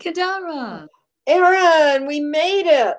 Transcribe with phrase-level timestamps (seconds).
[0.00, 0.86] Kendara.
[1.26, 2.96] Erin, we made it.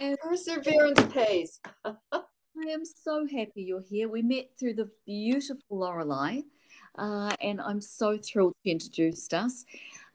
[0.00, 1.60] and Perseverance pays.
[1.84, 4.08] I am so happy you're here.
[4.08, 6.40] We met through the beautiful Lorelei,
[6.98, 9.64] uh, and I'm so thrilled you introduced us.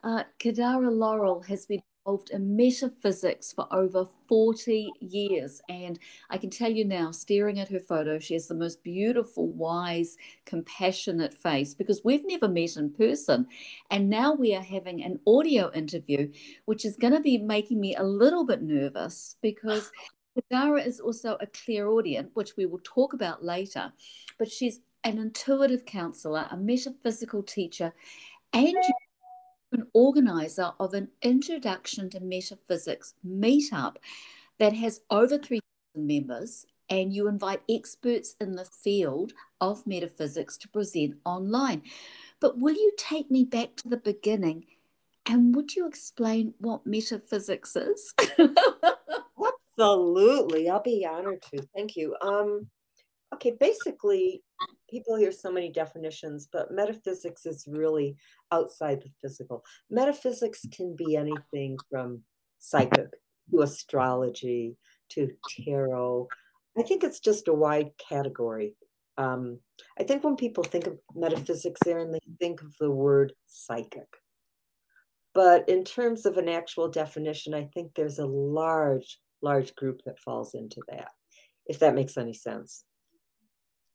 [0.02, 5.60] Uh, Kendara Laurel has been involved in metaphysics for over 40 years.
[5.68, 5.98] And
[6.30, 10.16] I can tell you now, staring at her photo, she has the most beautiful, wise,
[10.46, 13.46] compassionate face because we've never met in person.
[13.90, 16.30] And now we are having an audio interview,
[16.64, 19.90] which is going to be making me a little bit nervous because.
[20.52, 23.92] Kendara is also a clairaudient, which we will talk about later,
[24.38, 27.92] but she's an intuitive counselor, a metaphysical teacher,
[28.52, 28.76] and
[29.72, 33.96] an organizer of an introduction to metaphysics meetup
[34.58, 35.60] that has over 3,000
[35.94, 41.82] members, and you invite experts in the field of metaphysics to present online.
[42.40, 44.66] But will you take me back to the beginning
[45.26, 48.14] and would you explain what metaphysics is?
[49.78, 50.68] Absolutely.
[50.68, 51.62] I'll be honored to.
[51.74, 52.16] Thank you.
[52.20, 52.66] Um,
[53.34, 54.42] okay, basically,
[54.88, 58.16] people hear so many definitions, but metaphysics is really
[58.52, 59.64] outside the physical.
[59.90, 62.22] Metaphysics can be anything from
[62.58, 63.08] psychic
[63.50, 64.76] to astrology
[65.10, 65.30] to
[65.64, 66.28] tarot.
[66.78, 68.74] I think it's just a wide category.
[69.18, 69.58] Um,
[69.98, 74.08] I think when people think of metaphysics, and they think of the word psychic.
[75.34, 80.18] But in terms of an actual definition, I think there's a large, large group that
[80.18, 81.10] falls into that,
[81.66, 82.84] if that makes any sense.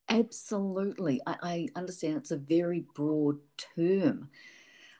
[0.10, 1.22] Absolutely.
[1.26, 3.38] I, I understand it's a very broad
[3.76, 4.30] term.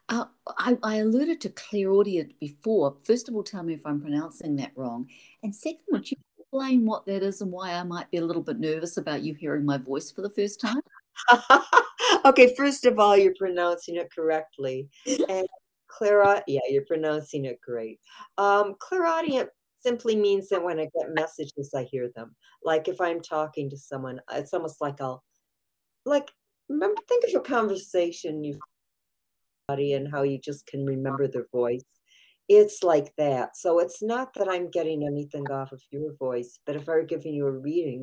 [0.08, 0.26] Uh,
[0.58, 2.96] I, I, alluded to clairaudient before.
[3.02, 5.08] First of all, tell me if I'm pronouncing that wrong.
[5.42, 8.42] And second, would you explain what that is and why I might be a little
[8.42, 10.80] bit nervous about you hearing my voice for the first time?
[12.24, 14.88] okay, first of all, you're pronouncing it correctly.
[15.28, 15.46] And
[15.88, 17.98] Clara, yeah, you're pronouncing it great.
[18.38, 19.48] Um, clairaudient
[19.86, 22.34] simply means that when I get messages, I hear them.
[22.64, 25.22] Like if I'm talking to someone, uh, it's almost like I'll,
[26.04, 26.30] like,
[26.68, 28.58] remember, think of a conversation you've
[29.68, 31.84] and how you just can remember their voice.
[32.48, 33.56] It's like that.
[33.56, 37.02] So it's not that I'm getting anything off of your voice, but if I were
[37.02, 38.02] giving you a reading,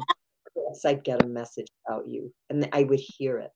[0.55, 3.51] yes, I'd get a message about you and I would hear it.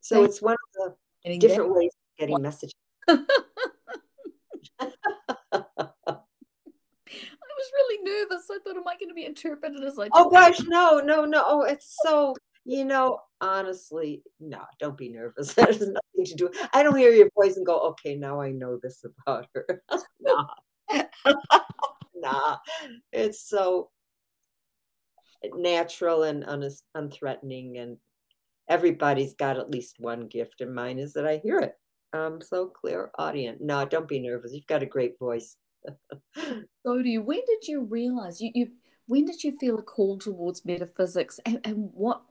[0.00, 0.94] So it's one of
[1.24, 2.74] the different ways of getting messages.
[7.58, 8.46] was really nervous.
[8.50, 10.10] I thought, am I going to be interpreted as like?
[10.14, 11.44] Oh gosh, no, no, no.
[11.46, 12.34] Oh, it's so.
[12.64, 15.54] You know, honestly, no, don't be nervous.
[15.54, 16.50] That has nothing to do.
[16.74, 19.82] I don't hear your voice and go, okay, now I know this about her.
[20.20, 20.46] nah,
[22.14, 22.58] nah.
[23.10, 23.90] It's so
[25.54, 27.96] natural and un- unthreatening, and
[28.68, 31.74] everybody's got at least one gift, and mine is that I hear it.
[32.12, 33.60] Um, so clairaudience.
[33.62, 34.52] No, don't be nervous.
[34.52, 35.56] You've got a great voice
[36.36, 37.22] so do you.
[37.22, 38.68] When did you realize you, you
[39.06, 42.22] when did you feel a call towards metaphysics and, and what,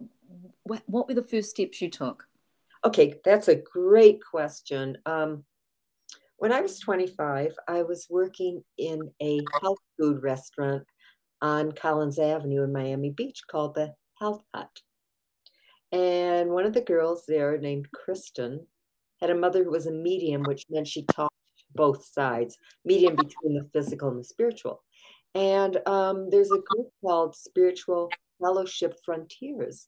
[0.63, 2.25] what what were the first steps you took?
[2.85, 4.97] Okay, that's a great question.
[5.05, 5.43] Um,
[6.37, 10.83] when I was 25, I was working in a health food restaurant
[11.41, 14.69] on Collins Avenue in Miami Beach called the Health Hut.
[15.91, 18.67] And one of the girls there, named Kristen,
[19.21, 21.33] had a mother who was a medium, which meant she talked
[21.75, 24.83] both sides, medium between the physical and the spiritual.
[25.35, 28.09] And um, there's a group called Spiritual
[28.41, 29.87] Fellowship Frontiers.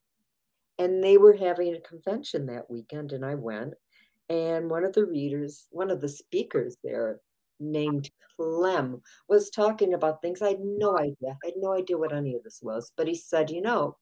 [0.78, 3.74] And they were having a convention that weekend, and I went.
[4.30, 7.20] And one of the readers, one of the speakers there,
[7.60, 11.38] named Clem, was talking about things I had no idea.
[11.44, 12.92] I had no idea what any of this was.
[12.96, 13.98] But he said, you know,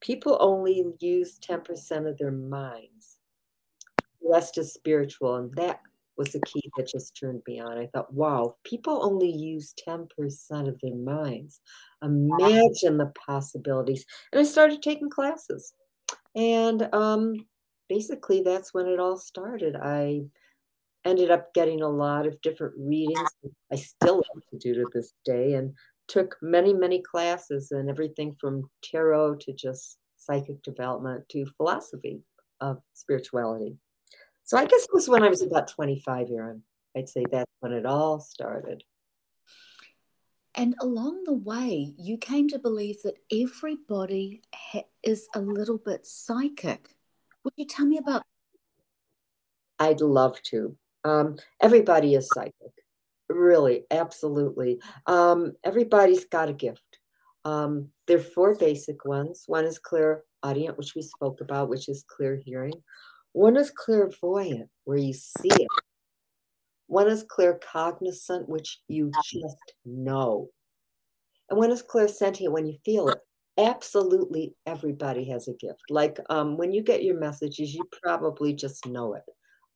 [0.00, 3.18] people only use 10% of their minds.
[4.22, 5.36] The rest is spiritual.
[5.36, 5.80] And that
[6.20, 7.78] was the key that just turned me on.
[7.78, 10.06] I thought, wow, people only use 10%
[10.68, 11.62] of their minds.
[12.02, 14.04] Imagine the possibilities.
[14.30, 15.72] And I started taking classes.
[16.36, 17.34] And um,
[17.88, 19.76] basically, that's when it all started.
[19.76, 20.20] I
[21.06, 23.30] ended up getting a lot of different readings.
[23.72, 25.72] I still to do to this day and
[26.06, 32.20] took many, many classes and everything from tarot to just psychic development to philosophy
[32.60, 33.78] of spirituality.
[34.50, 36.64] So I guess it was when I was about 25, Erin.
[36.96, 38.82] I'd say that's when it all started.
[40.56, 46.04] And along the way, you came to believe that everybody ha- is a little bit
[46.04, 46.96] psychic.
[47.44, 48.24] Would you tell me about?
[49.78, 50.76] I'd love to.
[51.04, 52.72] Um, everybody is psychic,
[53.28, 54.80] really, absolutely.
[55.06, 56.98] Um, everybody's got a gift.
[57.44, 59.44] Um, there are four basic ones.
[59.46, 62.74] One is clear audience, which we spoke about, which is clear hearing.
[63.32, 65.68] One is clairvoyant, where you see it.
[66.86, 70.48] One is claircognizant, which you just know.
[71.48, 73.18] And one is clairsentient, when you feel it.
[73.58, 75.82] Absolutely everybody has a gift.
[75.90, 79.24] Like um, when you get your messages, you probably just know it.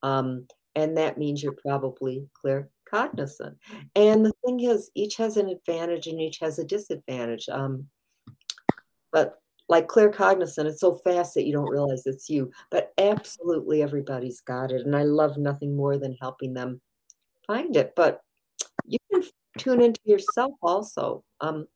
[0.03, 3.57] Um, and that means you're probably claircognizant.
[3.95, 7.49] And the thing is, each has an advantage and each has a disadvantage.
[7.49, 7.87] Um,
[9.13, 12.51] but like claircognizant, it's so fast that you don't realize it's you.
[12.71, 14.83] But absolutely everybody's got it.
[14.83, 16.81] And I love nothing more than helping them
[17.47, 17.95] find it.
[17.97, 18.21] But
[18.85, 19.23] you can
[19.59, 21.25] tune into yourself also.
[21.41, 21.67] Um,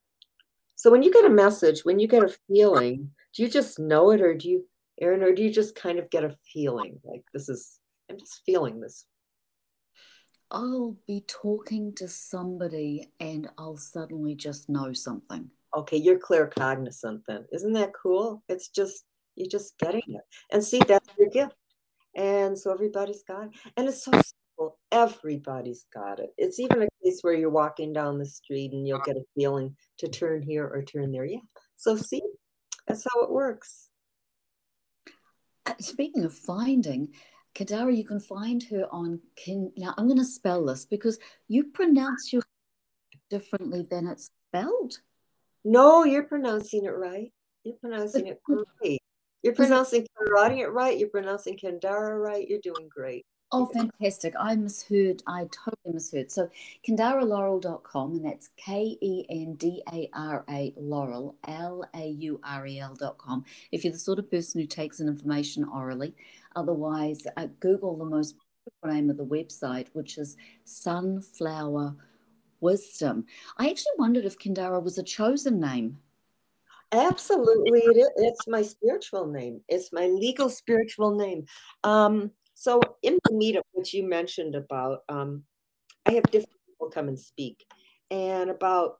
[0.76, 4.11] so when you get a message, when you get a feeling, do you just know
[4.11, 4.66] it or do you,
[5.00, 7.78] Erin, or do you just kind of get a feeling like this is,
[8.11, 9.07] I'm just feeling this?
[10.50, 17.44] I'll be talking to somebody and I'll suddenly just know something okay, you're claircognizant then.
[17.52, 18.42] Isn't that cool?
[18.48, 19.04] It's just,
[19.37, 20.22] you're just getting it.
[20.50, 21.54] And see, that's your gift.
[22.16, 23.50] And so everybody's got it.
[23.76, 24.78] And it's so simple.
[24.90, 26.30] Everybody's got it.
[26.37, 29.76] It's even a case where you're walking down the street and you'll get a feeling
[29.98, 31.25] to turn here or turn there.
[31.25, 31.38] Yeah.
[31.76, 32.22] So see,
[32.87, 33.88] that's how it works.
[35.66, 37.08] Uh, speaking of finding,
[37.54, 39.72] Kendara, you can find her on Kin.
[39.76, 42.42] Now I'm going to spell this because you pronounce your
[43.30, 44.98] differently than it's spelled.
[45.68, 47.30] No, you're pronouncing it right.
[47.62, 48.40] You're pronouncing it
[48.80, 49.02] great.
[49.42, 50.98] You're pronouncing Karate it right.
[50.98, 52.48] You're pronouncing Kendara right.
[52.48, 53.26] You're doing great.
[53.52, 54.32] Oh, fantastic.
[54.40, 55.22] I misheard.
[55.26, 56.30] I totally misheard.
[56.30, 56.48] So,
[56.88, 62.66] kendaralaurel.com, and that's K E N D A R A Laurel, L A U R
[62.66, 63.44] E L.com.
[63.70, 66.14] If you're the sort of person who takes in information orally,
[66.56, 68.37] otherwise, uh, Google the most
[68.84, 71.94] name of the website, which is Sunflower
[72.60, 73.24] wisdom.
[73.56, 75.98] I actually wondered if Kendara was a chosen name.
[76.92, 78.08] Absolutely, it is.
[78.16, 79.60] It's my spiritual name.
[79.68, 81.44] It's my legal spiritual name.
[81.84, 85.44] Um, so in the meetup, which you mentioned about, um,
[86.06, 87.64] I have different people come and speak.
[88.10, 88.98] And about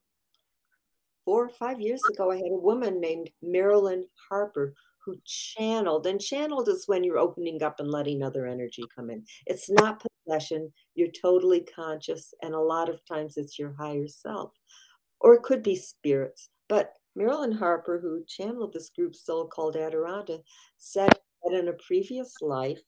[1.25, 4.75] four or five years ago, I had a woman named Marilyn Harper
[5.05, 6.07] who channeled.
[6.07, 9.25] And channeled is when you're opening up and letting other energy come in.
[9.47, 10.73] It's not possession.
[10.95, 12.33] You're totally conscious.
[12.43, 14.53] And a lot of times it's your higher self.
[15.21, 16.51] Or it could be spirits.
[16.69, 20.41] But Marilyn Harper, who channeled this group Soul called Adirondda,
[20.77, 22.83] said that in a previous life,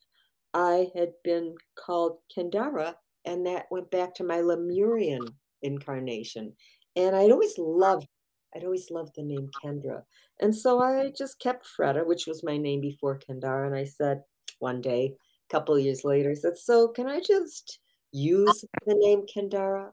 [0.54, 2.94] I had been called Kendara,
[3.24, 5.24] and that went back to my Lemurian
[5.62, 6.52] incarnation.
[6.96, 8.06] And I'd always loved
[8.54, 10.02] I'd always loved the name Kendra.
[10.40, 13.66] And so I just kept Freda, which was my name before Kendara.
[13.66, 14.22] And I said
[14.58, 15.14] one day,
[15.50, 19.24] a couple of years later, I said, So can I just uh, use the name
[19.26, 19.90] Kendara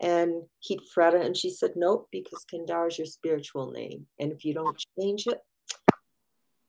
[0.00, 1.24] and keep Freda?
[1.24, 4.06] And she said, Nope, because Kendara is your spiritual name.
[4.18, 5.38] And if you don't change it,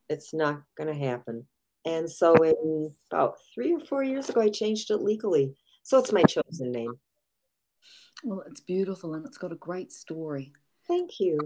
[0.09, 1.47] it's not going to happen.
[1.85, 5.55] And so in about three or four years ago, I changed it legally.
[5.83, 6.93] So it's my chosen name.
[8.23, 10.53] Well, it's beautiful and it's got a great story.
[10.87, 11.37] Thank you.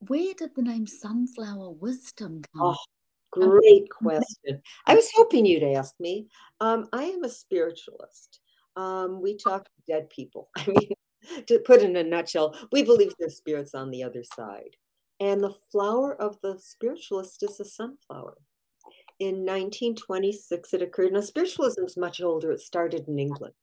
[0.00, 2.74] Where did the name Sunflower Wisdom come?
[2.74, 2.76] Oh,
[3.34, 4.62] great question.
[4.86, 6.28] I was hoping you'd ask me.
[6.60, 8.40] Um, I am a spiritualist.
[8.76, 10.48] Um, we talk to dead people.
[10.56, 10.90] I mean,
[11.46, 14.76] to put in a nutshell, we believe there's spirits on the other side.
[15.20, 18.36] And the flower of the spiritualist is a sunflower.
[19.20, 21.12] In 1926, it occurred.
[21.12, 22.50] Now, spiritualism is much older.
[22.50, 23.54] It started in England.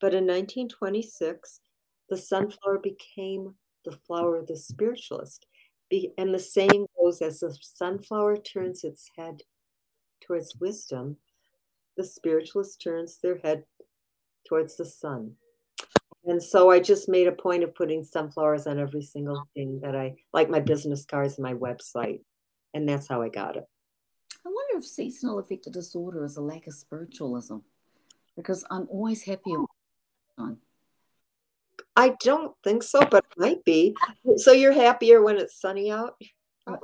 [0.00, 1.60] But in 1926,
[2.08, 3.54] the sunflower became
[3.84, 5.46] the flower of the spiritualist.
[6.18, 9.42] And the saying goes as the sunflower turns its head
[10.26, 11.16] towards wisdom,
[11.96, 13.64] the spiritualist turns their head
[14.48, 15.32] towards the sun.
[16.24, 19.94] And so I just made a point of putting sunflowers on every single thing that
[19.94, 22.20] I like my business cards and my website.
[22.74, 23.64] And that's how I got it.
[24.44, 27.58] I wonder if seasonal affective disorder is a lack of spiritualism
[28.36, 29.54] because I'm always happy.
[31.96, 33.96] I don't think so, but it might be.
[34.36, 36.16] So you're happier when it's sunny out?
[36.66, 36.76] Uh,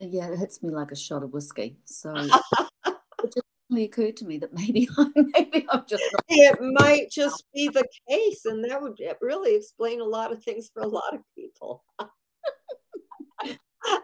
[0.00, 1.76] yeah, it hits me like a shot of whiskey.
[1.84, 2.12] So
[2.84, 6.02] it just really occurred to me that maybe I'm, maybe I'm just.
[6.12, 10.42] Not- it might just be the case, and that would really explain a lot of
[10.42, 11.84] things for a lot of people.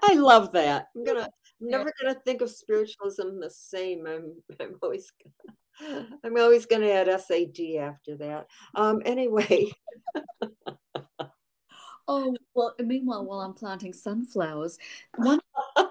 [0.02, 0.88] I love that.
[0.94, 1.28] I'm gonna.
[1.60, 4.06] I'm never gonna think of spiritualism the same.
[4.06, 4.34] I'm.
[4.60, 5.10] I'm always.
[6.24, 8.46] I'm always going to add SAD after that.
[8.74, 9.70] Um, anyway.
[12.08, 14.78] oh, well, meanwhile, while I'm planting sunflowers,
[15.16, 15.40] one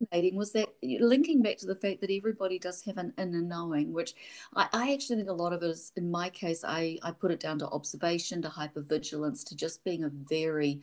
[0.00, 3.92] fascinating was that linking back to the fact that everybody does have an inner knowing,
[3.92, 4.14] which
[4.54, 7.30] I, I actually think a lot of it is, in my case, I, I put
[7.30, 10.82] it down to observation, to hypervigilance, to just being a very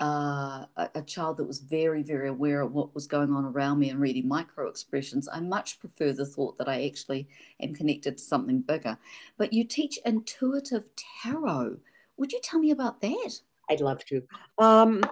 [0.00, 3.78] uh, a, a, child that was very, very aware of what was going on around
[3.78, 5.28] me and reading micro expressions.
[5.30, 7.28] I much prefer the thought that I actually
[7.60, 8.96] am connected to something bigger.
[9.36, 10.84] But you teach intuitive
[11.22, 11.76] tarot.
[12.16, 13.40] Would you tell me about that?
[13.68, 14.22] I'd love to.
[14.58, 15.02] Um,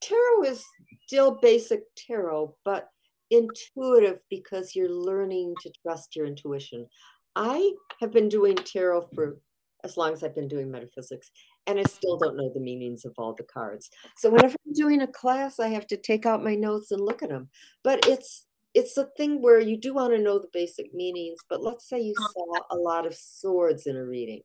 [0.00, 0.64] tarot is
[1.06, 2.90] still basic tarot, but
[3.30, 6.86] intuitive because you're learning to trust your intuition.
[7.34, 9.38] I have been doing tarot for
[9.84, 11.30] as long as I've been doing metaphysics,
[11.68, 13.90] and I still don't know the meanings of all the cards.
[14.16, 17.22] So whenever I'm doing a class, I have to take out my notes and look
[17.22, 17.50] at them.
[17.84, 21.38] But it's it's a thing where you do want to know the basic meanings.
[21.48, 22.32] But let's say you uh-huh.
[22.32, 24.42] saw a lot of swords in a reading,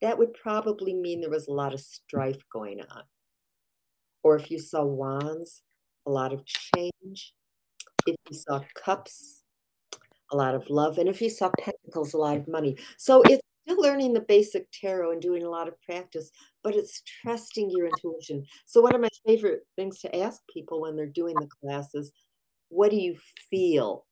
[0.00, 3.02] that would probably mean there was a lot of strife going on.
[4.22, 5.62] Or if you saw wands,
[6.06, 7.34] a lot of change.
[8.06, 9.42] If you saw cups,
[10.32, 10.98] a lot of love.
[10.98, 12.76] And if you saw pentacles, a lot of money.
[12.98, 16.30] So it's still learning the basic tarot and doing a lot of practice,
[16.62, 18.44] but it's trusting your intuition.
[18.64, 22.12] So, one of my favorite things to ask people when they're doing the classes,
[22.68, 23.16] what do you
[23.50, 24.06] feel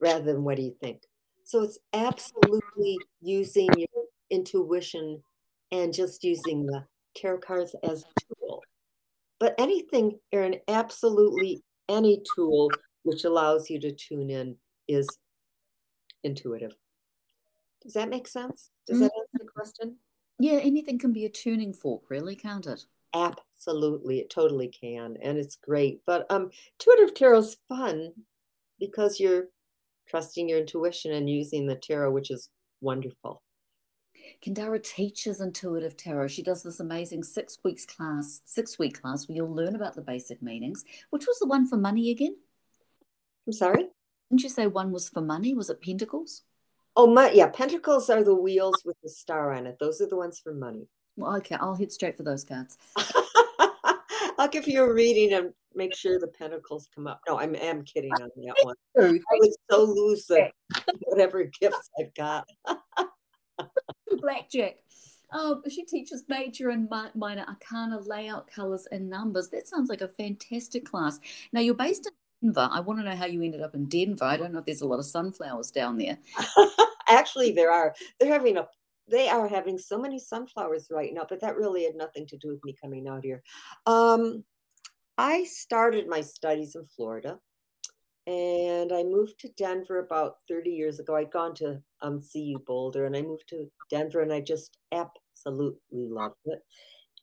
[0.00, 1.02] rather than what do you think?
[1.44, 5.22] So, it's absolutely using your intuition
[5.70, 6.84] and just using the
[7.16, 8.62] tarot cards as a tool.
[9.38, 12.70] But anything, Erin, absolutely any tool
[13.04, 14.56] which allows you to tune in
[14.88, 15.18] is
[16.24, 16.72] intuitive.
[17.88, 18.68] Does that make sense?
[18.86, 19.04] Does mm-hmm.
[19.04, 19.96] that answer the question?
[20.38, 22.84] Yeah, anything can be a tuning fork, really, can't it?
[23.14, 26.02] Absolutely, it totally can, and it's great.
[26.04, 28.12] But um, intuitive tarot is fun
[28.78, 29.44] because you're
[30.06, 32.50] trusting your intuition and using the tarot, which is
[32.82, 33.42] wonderful.
[34.44, 36.28] Kendara teaches intuitive tarot.
[36.28, 40.02] She does this amazing six weeks class, six week class where you'll learn about the
[40.02, 40.84] basic meanings.
[41.08, 42.36] Which was the one for money again?
[43.46, 43.86] I'm sorry.
[44.28, 45.54] Didn't you say one was for money?
[45.54, 46.42] Was it Pentacles?
[46.96, 47.48] Oh my, yeah.
[47.48, 49.78] Pentacles are the wheels with the star on it.
[49.78, 50.88] Those are the ones for money.
[51.16, 52.78] Well, okay, I'll hit straight for those cards.
[54.38, 57.20] I'll give you a reading and make sure the pentacles come up.
[57.26, 58.76] No, I'm am kidding on that one.
[58.96, 60.50] I would so lose the,
[61.04, 62.46] whatever gifts I've got.
[64.20, 64.76] Blackjack.
[65.32, 69.50] Oh, she teaches major and minor arcana, layout, colors, and numbers.
[69.50, 71.18] That sounds like a fantastic class.
[71.52, 72.68] Now, you're based in Denver.
[72.70, 74.24] I want to know how you ended up in Denver.
[74.24, 76.18] I don't know if there's a lot of sunflowers down there.
[77.08, 77.94] Actually, there are.
[78.18, 78.66] They're having a
[79.10, 82.48] they are having so many sunflowers right now, but that really had nothing to do
[82.48, 83.42] with me coming out here.
[83.86, 84.44] Um,
[85.16, 87.38] I started my studies in Florida
[88.26, 91.16] and I moved to Denver about 30 years ago.
[91.16, 96.06] I'd gone to um, CU Boulder and I moved to Denver and I just absolutely
[96.06, 96.60] loved it.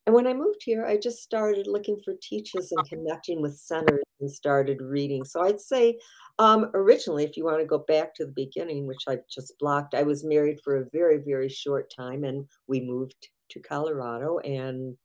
[0.05, 4.03] And when I moved here, I just started looking for teachers and connecting with centers
[4.19, 5.25] and started reading.
[5.25, 5.97] So I'd say,
[6.37, 9.95] um, originally, if you want to go back to the beginning, which I've just blocked,
[9.95, 14.95] I was married for a very, very short time and we moved to Colorado and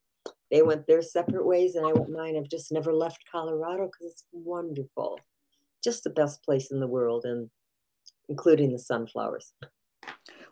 [0.51, 2.37] they went their separate ways and I went mine.
[2.37, 5.19] I've just never left Colorado because it's wonderful.
[5.83, 7.49] Just the best place in the world and
[8.29, 9.53] including the sunflowers.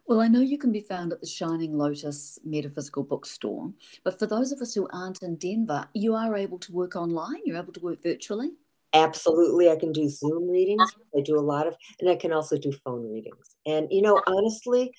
[0.10, 3.72] Well, I know you can be found at the Shining Lotus Metaphysical Bookstore,
[4.04, 7.41] but for those of us who aren't in Denver, you are able to work online,
[7.45, 8.50] you're able to work virtually.
[8.95, 9.69] Absolutely.
[9.69, 10.95] I can do Zoom readings.
[11.15, 13.56] I do a lot of, and I can also do phone readings.
[13.67, 14.91] And, you know, honestly,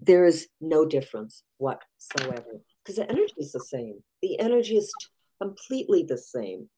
[0.00, 4.02] there is no difference whatsoever because the energy is the same.
[4.22, 4.90] The energy is
[5.38, 6.70] completely the same.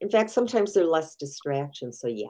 [0.00, 1.98] In fact, sometimes there are less distractions.
[1.98, 2.28] So, yeah,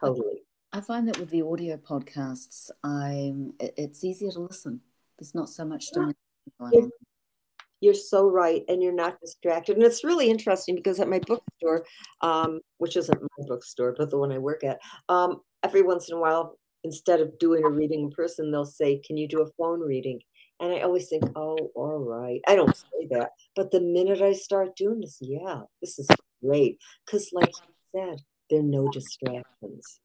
[0.00, 0.44] totally.
[0.72, 4.80] I find that with the audio podcasts, I'm it's easier to listen.
[5.18, 6.12] There's not so much to
[6.72, 6.88] you're,
[7.80, 9.76] you're so right, and you're not distracted.
[9.76, 11.86] And it's really interesting because at my bookstore,
[12.20, 14.78] um, which isn't my bookstore, but the one I work at,
[15.08, 18.98] um, every once in a while, instead of doing a reading in person, they'll say,
[18.98, 20.20] "Can you do a phone reading?"
[20.60, 24.32] And I always think, "Oh, all right." I don't say that, but the minute I
[24.34, 26.08] start doing this, yeah, this is
[26.44, 30.00] great because, like you said, there are no distractions.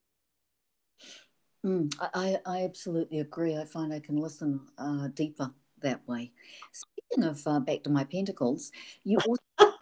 [1.65, 3.57] Mm, I, I absolutely agree.
[3.57, 5.49] I find I can listen uh, deeper
[5.81, 6.31] that way.
[6.71, 8.71] Speaking of uh, back to my pentacles,
[9.03, 9.73] you also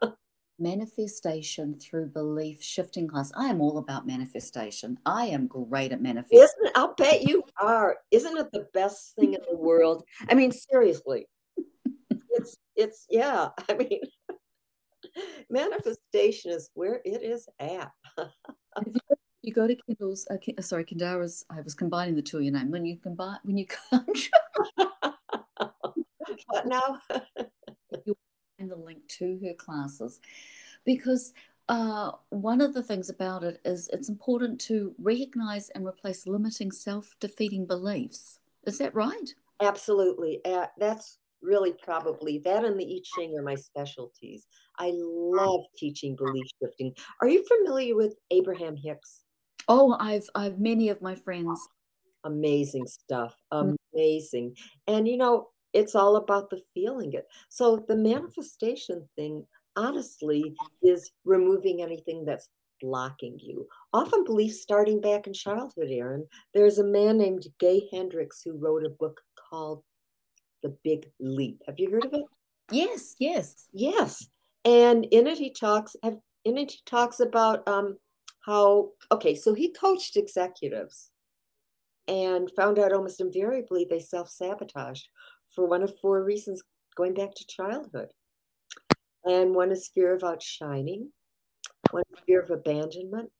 [0.58, 3.32] manifestation through belief shifting class.
[3.34, 4.98] I am all about manifestation.
[5.06, 6.40] I am great at manifesting.
[6.40, 7.96] Isn't, I'll bet you are.
[8.10, 10.04] Isn't it the best thing in the world?
[10.28, 11.26] I mean, seriously.
[12.30, 13.48] it's it's yeah.
[13.70, 14.00] I mean,
[15.48, 17.90] manifestation is where it is at
[18.86, 19.00] you
[19.52, 21.44] go to Kindle's, uh, uh, sorry, Kendara's.
[21.50, 22.70] I was combining the two of your name.
[22.70, 24.06] When you combine, when you come,
[26.46, 27.00] what now?
[28.06, 28.16] you
[28.58, 30.20] find the link to her classes
[30.84, 31.32] because
[31.68, 36.70] uh, one of the things about it is it's important to recognize and replace limiting
[36.70, 38.40] self defeating beliefs.
[38.66, 39.34] Is that right?
[39.60, 40.40] Absolutely.
[40.44, 44.46] Uh, that's really probably that and the I Ching are my specialties.
[44.78, 46.92] I love teaching belief shifting.
[47.20, 49.23] Are you familiar with Abraham Hicks?
[49.68, 51.68] Oh, I've I've many of my friends.
[52.24, 53.36] Amazing stuff.
[53.52, 53.76] Mm.
[53.94, 54.56] Amazing.
[54.86, 57.26] And you know, it's all about the feeling it.
[57.48, 59.46] So the manifestation thing
[59.76, 62.48] honestly is removing anything that's
[62.80, 63.66] blocking you.
[63.92, 66.26] Often beliefs starting back in childhood, Erin.
[66.52, 69.82] There's a man named Gay Hendricks who wrote a book called
[70.62, 71.62] The Big Leap.
[71.66, 72.24] Have you heard of it?
[72.70, 73.68] Yes, yes.
[73.72, 74.26] Yes.
[74.64, 77.96] And in it he talks in it he talks about um
[78.44, 81.10] how okay, so he coached executives
[82.06, 85.08] and found out almost invariably they self-sabotaged
[85.48, 86.62] for one of four reasons
[86.96, 88.08] going back to childhood.
[89.24, 91.08] And one is fear of outshining,
[91.90, 93.30] one is fear of abandonment,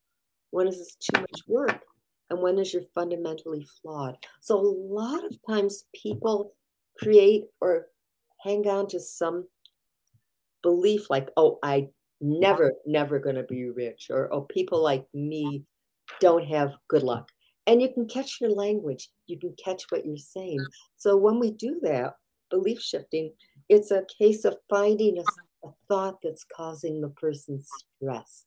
[0.49, 1.81] one is too much work,
[2.29, 4.17] and one is you're fundamentally flawed.
[4.41, 6.53] So a lot of times people
[6.97, 7.87] create or
[8.43, 9.47] hang on to some
[10.63, 11.89] belief like, oh, I
[12.21, 15.63] never, never gonna be rich, or oh, people like me
[16.19, 17.29] don't have good luck.
[17.67, 20.63] And you can catch your language, you can catch what you're saying.
[20.97, 22.15] So when we do that,
[22.49, 23.31] belief shifting,
[23.69, 25.23] it's a case of finding a
[25.65, 27.63] a thought that's causing the person
[27.97, 28.45] stress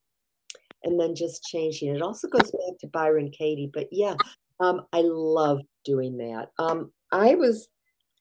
[0.84, 2.02] and then just changing it.
[2.02, 4.14] also goes back to Byron Katie, but yeah,
[4.60, 6.50] um, I love doing that.
[6.58, 7.68] Um, I was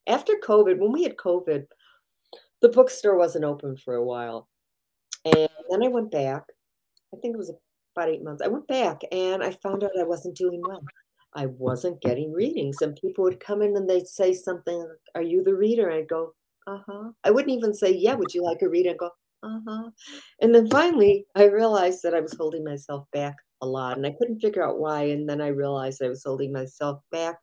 [0.07, 1.65] after COVID, when we had COVID,
[2.61, 4.47] the bookstore wasn't open for a while.
[5.35, 6.43] And then I went back.
[7.13, 7.51] I think it was
[7.95, 8.41] about eight months.
[8.43, 10.83] I went back and I found out I wasn't doing well.
[11.35, 12.81] I wasn't getting readings.
[12.81, 15.91] And people would come in and they'd say something, Are you the reader?
[15.91, 16.33] I'd go,
[16.67, 17.11] uh-huh.
[17.23, 18.85] I wouldn't even say, yeah, would you like a read?
[18.85, 19.09] And go,
[19.41, 19.89] uh-huh.
[20.41, 24.13] And then finally I realized that I was holding myself back a lot and I
[24.19, 25.03] couldn't figure out why.
[25.03, 27.37] And then I realized I was holding myself back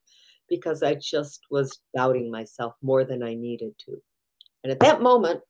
[0.47, 3.97] because I just was doubting myself more than I needed to.
[4.63, 5.41] And at that moment,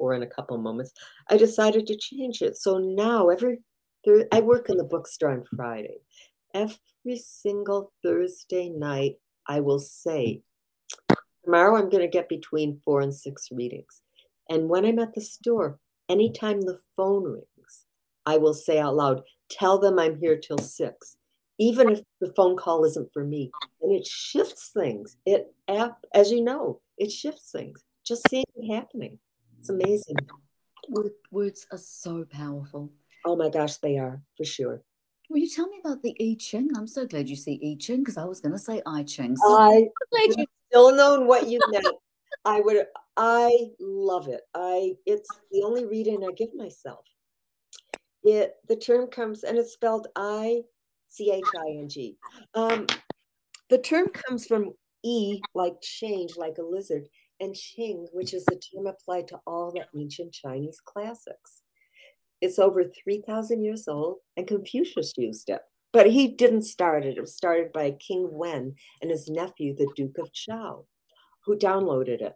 [0.00, 0.92] or in a couple moments,
[1.28, 2.56] I decided to change it.
[2.56, 3.58] So now every
[4.32, 5.98] I work in the bookstore on Friday.
[6.54, 10.40] Every single Thursday night, I will say,
[11.44, 14.02] Tomorrow I'm going to get between four and six readings.
[14.48, 17.84] And when I'm at the store, anytime the phone rings,
[18.26, 21.16] I will say out loud, tell them I'm here till six,
[21.58, 23.50] even if the phone call isn't for me.
[23.80, 25.16] And it shifts things.
[25.24, 25.46] It,
[26.14, 27.82] as you know, it shifts things.
[28.04, 29.18] Just seeing it happening.
[29.60, 30.16] It's amazing.
[31.30, 32.90] Words are so powerful.
[33.26, 34.82] Oh my gosh, they are for sure.
[35.28, 36.70] Will you tell me about the I Ching?
[36.74, 39.36] I'm so glad you see I Ching because I was going to say I Ching.
[39.36, 41.94] So I glad you still known what you meant.
[42.46, 42.86] I would.
[43.18, 44.40] I love it.
[44.54, 44.94] I.
[45.04, 47.04] It's the only reading I give myself.
[48.24, 48.54] It.
[48.66, 50.62] The term comes and it's spelled I
[51.06, 52.16] C H I N G.
[52.54, 52.86] Um,
[53.68, 57.08] the term comes from E, like change, like a lizard,
[57.40, 61.62] and Qing, which is a term applied to all the ancient Chinese classics.
[62.40, 65.60] It's over 3,000 years old, and Confucius used it.
[65.92, 67.16] But he didn't start it.
[67.16, 70.84] It was started by King Wen and his nephew, the Duke of Zhou,
[71.44, 72.34] who downloaded it.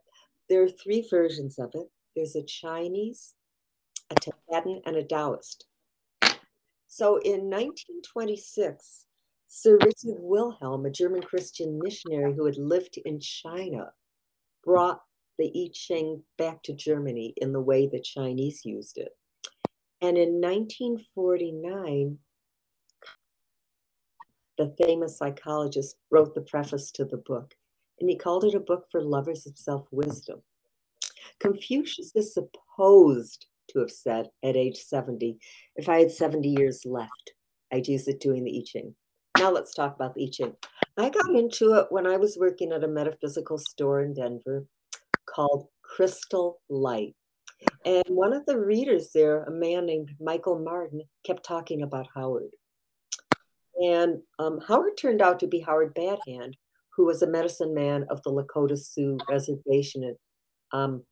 [0.49, 3.35] There are three versions of it there's a Chinese,
[4.11, 5.67] a Tibetan, and a Taoist.
[6.87, 9.07] So in 1926,
[9.49, 13.93] Sir Richard Wilhelm, a German Christian missionary who had lived in China,
[14.65, 15.01] brought
[15.39, 19.13] the I Ching back to Germany in the way the Chinese used it.
[20.01, 22.19] And in 1949,
[24.59, 27.55] the famous psychologist wrote the preface to the book,
[28.01, 30.43] and he called it a book for lovers of self wisdom.
[31.41, 35.39] Confucius is supposed to have said at age 70,
[35.77, 37.33] if I had 70 years left,
[37.73, 38.95] I'd use it doing the I Ching.
[39.39, 40.57] Now let's talk about the I Ching.
[40.97, 44.65] I got into it when I was working at a metaphysical store in Denver
[45.27, 47.17] called Crystal Light.
[47.85, 52.51] And one of the readers there, a man named Michael Martin, kept talking about Howard.
[53.77, 56.55] And um, Howard turned out to be Howard Badhand,
[56.97, 60.05] who was a medicine man of the Lakota Sioux Reservation.
[60.05, 60.17] And,
[60.73, 61.03] um,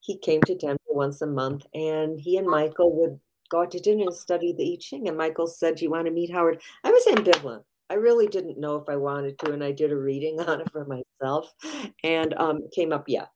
[0.00, 3.18] he came to Denver once a month, and he and Michael would
[3.50, 5.08] go out to dinner and study the I Ching.
[5.08, 6.60] And Michael said, Do you want to meet Howard?
[6.84, 7.64] I was ambivalent.
[7.88, 10.70] I really didn't know if I wanted to, and I did a reading on it
[10.70, 11.52] for myself
[12.02, 13.26] and um, came up, yeah,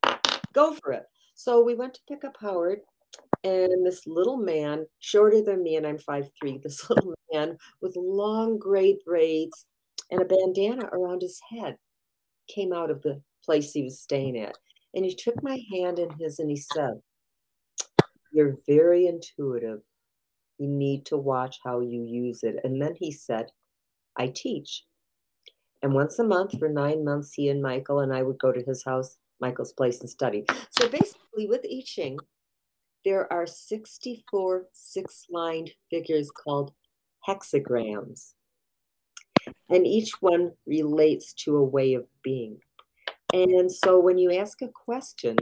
[0.53, 1.05] go for it.
[1.35, 2.81] So we went to pick up Howard,
[3.45, 6.59] and this little man, shorter than me, and I'm five three.
[6.63, 9.67] this little man with long gray braids
[10.11, 11.77] and a bandana around his head
[12.53, 14.57] came out of the place he was staying at.
[14.95, 16.95] And he took my hand in his and he said,
[18.33, 19.81] You're very intuitive.
[20.59, 22.57] You need to watch how you use it.
[22.65, 23.47] And then he said,
[24.17, 24.85] I teach.
[25.83, 28.63] And once a month for nine months, he and Michael and I would go to
[28.63, 30.45] his house, Michael's place, and study.
[30.79, 32.19] So basically, with I Ching,
[33.05, 36.73] there are 64 six lined figures called
[37.27, 38.35] hexagrams.
[39.71, 42.59] And each one relates to a way of being.
[43.33, 45.37] And so when you ask a question,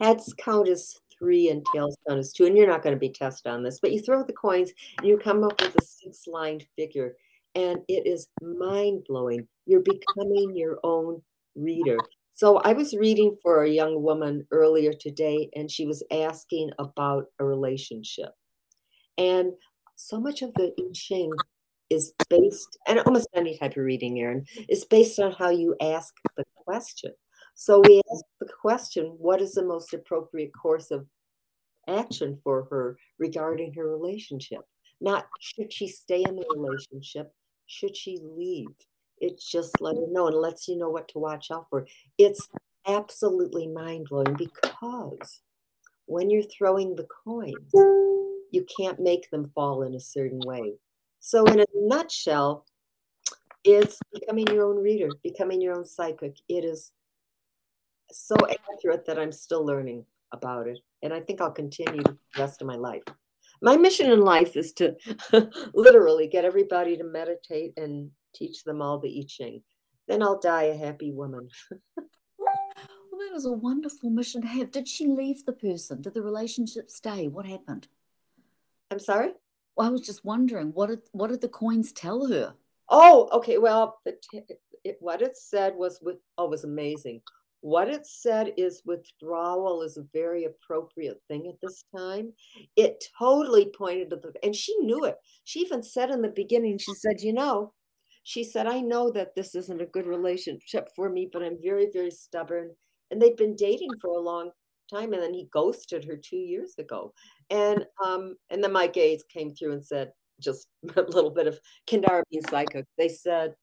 [0.00, 2.46] heads count as three and tails count as two.
[2.46, 5.06] And you're not going to be tested on this, but you throw the coins and
[5.06, 7.14] you come up with a six lined figure.
[7.54, 9.46] And it is mind blowing.
[9.66, 11.22] You're becoming your own
[11.54, 11.98] reader.
[12.34, 17.26] So I was reading for a young woman earlier today, and she was asking about
[17.38, 18.30] a relationship.
[19.18, 19.52] And
[19.96, 21.30] so much of the I Ching
[21.90, 26.14] is based, and almost any type of reading, Erin, is based on how you ask
[26.36, 27.12] the question.
[27.54, 31.06] So we ask the question, what is the most appropriate course of
[31.88, 34.60] action for her regarding her relationship?
[35.00, 37.32] Not should she stay in the relationship,
[37.66, 38.68] should she leave?
[39.18, 41.86] It's just let her know and lets you know what to watch out for.
[42.18, 42.48] It's
[42.86, 45.40] absolutely mind blowing because
[46.06, 47.72] when you're throwing the coins,
[48.50, 50.74] you can't make them fall in a certain way.
[51.20, 52.66] So, in a nutshell,
[53.64, 56.36] it's becoming your own reader, becoming your own psychic.
[56.48, 56.92] It is
[58.12, 58.36] so
[58.72, 60.78] accurate that I'm still learning about it.
[61.02, 63.02] And I think I'll continue the rest of my life.
[63.60, 64.96] My mission in life is to
[65.74, 69.62] literally get everybody to meditate and teach them all the I Ching.
[70.08, 71.48] Then I'll die a happy woman.
[71.96, 72.54] well,
[73.12, 74.72] that is a wonderful mission to have.
[74.72, 76.02] Did she leave the person?
[76.02, 77.28] Did the relationship stay?
[77.28, 77.86] What happened?
[78.90, 79.32] I'm sorry?
[79.76, 82.54] Well, I was just wondering, what did what did the coins tell her?
[82.88, 83.58] Oh, okay.
[83.58, 87.22] Well, it, what it said was with oh, was amazing.
[87.62, 92.32] What it said is withdrawal is a very appropriate thing at this time.
[92.76, 95.16] It totally pointed to the, and she knew it.
[95.44, 97.72] She even said in the beginning, she said, you know,
[98.24, 101.88] she said, I know that this isn't a good relationship for me, but I'm very,
[101.92, 102.70] very stubborn.
[103.10, 104.50] And they've been dating for a long
[104.92, 105.12] time.
[105.12, 107.12] And then he ghosted her two years ago.
[107.50, 111.58] And um, and then my gays came through and said, just a little bit of
[111.88, 112.86] Kendara being psychic.
[112.98, 113.54] They said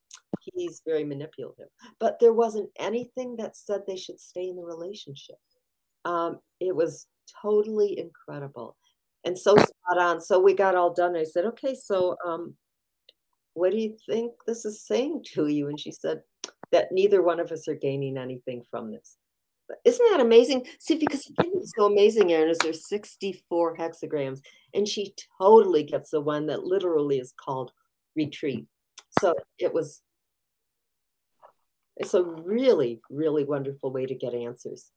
[0.54, 1.68] he's very manipulative.
[2.00, 5.38] But there wasn't anything that said they should stay in the relationship.
[6.06, 7.08] Um, it was
[7.42, 8.76] totally incredible
[9.26, 10.22] and so spot on.
[10.22, 11.16] So we got all done.
[11.16, 12.56] I said, okay, so um,
[13.54, 15.68] what do you think this is saying to you?
[15.68, 16.22] And she said
[16.72, 19.18] that neither one of us are gaining anything from this.
[19.68, 20.66] But isn't that amazing?
[20.80, 21.30] See, because
[21.78, 24.40] so amazing, Erin, is there's 64 hexagrams,
[24.74, 27.72] and she totally gets the one that literally is called
[28.16, 28.66] retreat.
[29.20, 30.02] So it was
[32.00, 34.90] it's a really, really wonderful way to get answers.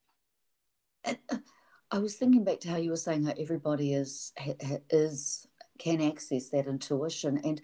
[1.91, 4.31] I was thinking back to how you were saying how everybody is
[4.89, 5.45] is
[5.77, 7.61] can access that intuition, and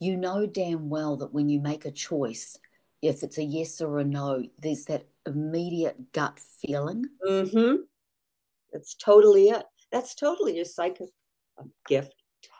[0.00, 2.58] you know damn well that when you make a choice,
[3.02, 7.04] if it's a yes or a no, there's that immediate gut feeling.
[7.28, 7.82] Mm-hmm.
[8.72, 9.64] That's totally it.
[9.92, 11.10] That's totally your psychic
[11.86, 12.14] gift.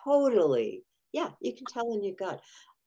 [0.05, 0.85] Totally.
[1.13, 2.41] Yeah, you can tell in your gut.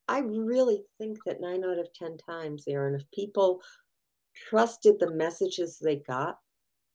[0.08, 3.62] I really think that nine out of 10 times, Erin, if people
[4.50, 6.38] trusted the messages they got,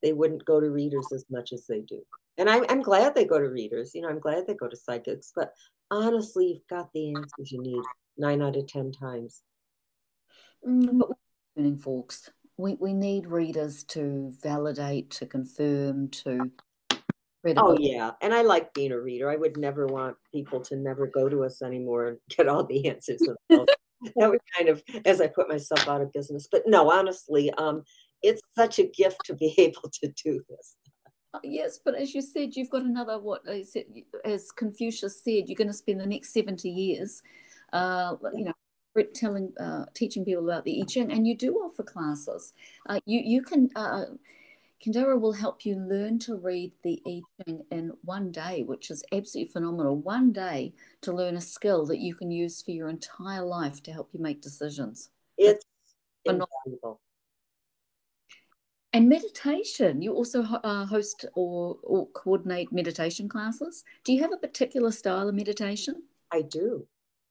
[0.03, 2.03] they wouldn't go to readers as much as they do.
[2.39, 3.95] And I'm, I'm glad they go to readers.
[3.95, 5.33] You know, I'm glad they go to psychics.
[5.35, 5.53] But
[5.91, 7.83] honestly, you've got the answers you need
[8.17, 9.43] nine out of 10 times.
[10.67, 11.11] Mm, but
[11.57, 12.31] we're folks.
[12.57, 16.51] We, we need readers to validate, to confirm, to
[17.57, 19.31] Oh yeah, and I like being a reader.
[19.31, 22.89] I would never want people to never go to us anymore and get all the
[22.89, 23.21] answers.
[23.51, 26.49] that would kind of, as I put myself out of business.
[26.51, 27.83] But no, honestly, um,
[28.23, 30.77] it's such a gift to be able to do this.
[31.35, 33.41] Uh, yes, but as you said, you've got another what
[34.25, 37.23] as Confucius said, you're going to spend the next seventy years,
[37.73, 41.83] uh, you know, telling, uh, teaching people about the I Ching, and you do offer
[41.83, 42.53] classes.
[42.87, 43.71] Uh, you you can
[44.87, 49.03] uh, will help you learn to read the I Ching in one day, which is
[49.13, 49.97] absolutely phenomenal.
[49.97, 53.93] One day to learn a skill that you can use for your entire life to
[53.93, 55.11] help you make decisions.
[55.39, 55.65] It's
[56.25, 57.01] invaluable.
[58.93, 63.85] And meditation, you also uh, host or, or coordinate meditation classes.
[64.05, 66.03] Do you have a particular style of meditation?
[66.31, 66.87] I do.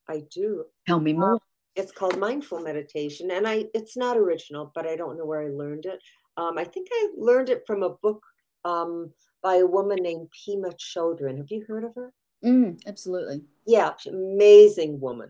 [0.08, 0.66] I do.
[0.88, 1.40] Tell me more.
[1.76, 5.50] it's called mindful meditation, and I it's not original, but I don't know where I
[5.50, 6.02] learned it.
[6.38, 8.24] Um, I think I learned it from a book
[8.66, 9.12] um,
[9.44, 11.38] by a woman named Pema Chodron.
[11.38, 12.14] Have you heard of her?
[12.44, 13.42] Mm, absolutely.
[13.68, 15.30] Yeah, amazing woman.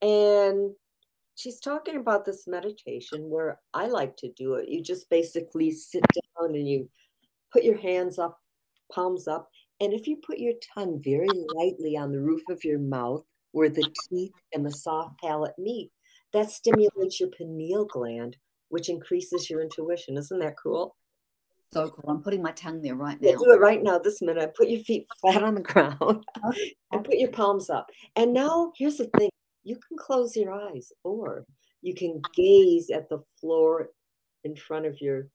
[0.00, 0.72] And
[1.34, 4.68] she's talking about this meditation where I like to do it.
[4.68, 6.04] You just basically sit
[6.38, 6.88] down and you
[7.52, 8.38] put your hands up,
[8.92, 9.48] palms up.
[9.80, 13.68] And if you put your tongue very lightly on the roof of your mouth, where
[13.68, 15.90] the teeth and the soft palate meet.
[16.32, 18.36] That stimulates your pineal gland,
[18.72, 20.16] which increases your intuition.
[20.16, 20.96] Isn't that cool?
[21.74, 22.10] So cool.
[22.10, 23.28] I'm putting my tongue there right now.
[23.28, 24.54] Yeah, do it right now, this minute.
[24.56, 26.24] Put your feet flat on the ground
[26.90, 27.90] and put your palms up.
[28.16, 29.28] And now here's the thing
[29.62, 31.44] you can close your eyes or
[31.82, 33.90] you can gaze at the floor
[34.42, 35.28] in front of your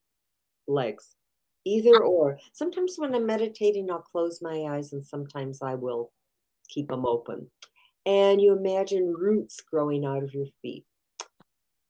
[0.68, 1.16] legs.
[1.64, 2.40] Either or.
[2.54, 6.12] Sometimes when I'm meditating, I'll close my eyes and sometimes I will
[6.70, 7.52] keep them open.
[8.08, 10.87] And you imagine roots growing out of your feet.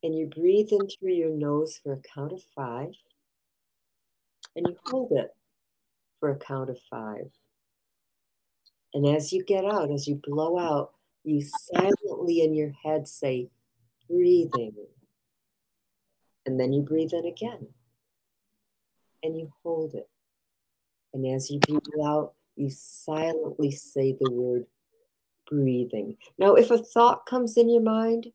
[0.04, 2.94] And you breathe in through your nose for a count of five.
[4.56, 5.30] And you hold it
[6.20, 7.30] for a count of five.
[8.94, 10.92] And as you get out, as you blow out,
[11.24, 13.50] you silently in your head say,
[14.10, 14.74] breathing.
[16.46, 17.68] And then you breathe in again.
[19.24, 20.10] And you hold it.
[21.14, 24.66] And as you breathe out, you silently say the word
[25.50, 26.18] breathing.
[26.38, 28.28] Now, if a thought comes in your mind,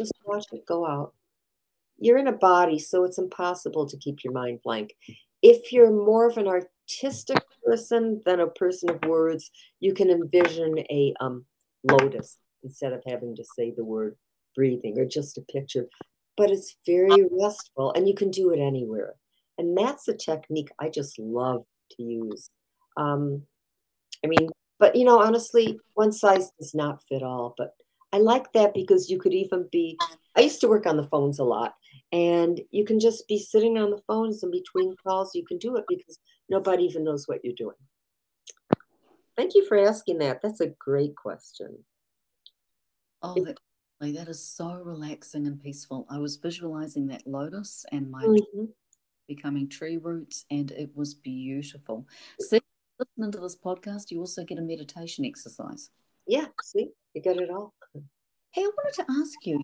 [0.00, 1.12] just watch it go out.
[1.98, 4.94] You're in a body, so it's impossible to keep your mind blank.
[5.42, 10.78] If you're more of an artistic person than a person of words, you can envision
[10.90, 11.44] a um,
[11.84, 14.16] lotus instead of having to say the word
[14.54, 15.86] breathing or just a picture.
[16.36, 19.14] But it's very restful and you can do it anywhere.
[19.58, 22.50] And that's a technique I just love to use.
[22.96, 23.42] Um,
[24.24, 27.54] I mean, but you know, honestly, one size does not fit all.
[27.58, 27.74] But
[28.12, 29.98] I like that because you could even be,
[30.36, 31.74] I used to work on the phones a lot.
[32.12, 35.34] And you can just be sitting on the phones in between calls.
[35.34, 36.18] You can do it because
[36.48, 37.76] nobody even knows what you're doing.
[39.36, 40.42] Thank you for asking that.
[40.42, 41.84] That's a great question.
[43.22, 43.58] Oh, that,
[44.00, 46.06] that is so relaxing and peaceful.
[46.10, 48.64] I was visualizing that lotus and my mm-hmm.
[49.28, 52.06] becoming tree roots, and it was beautiful.
[52.40, 52.60] See,
[52.98, 55.90] listening to this podcast, you also get a meditation exercise.
[56.26, 57.72] Yeah, see, you get it all.
[58.52, 59.62] Hey, I wanted to ask you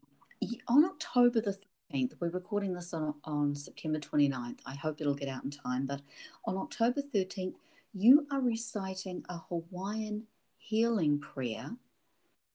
[0.69, 1.59] on October the
[1.93, 4.61] 13th, we're recording this on, on September 29th.
[4.65, 6.03] I hope it'll get out in time, but
[6.45, 7.55] on October 13th,
[7.95, 11.73] you are reciting a Hawaiian healing prayer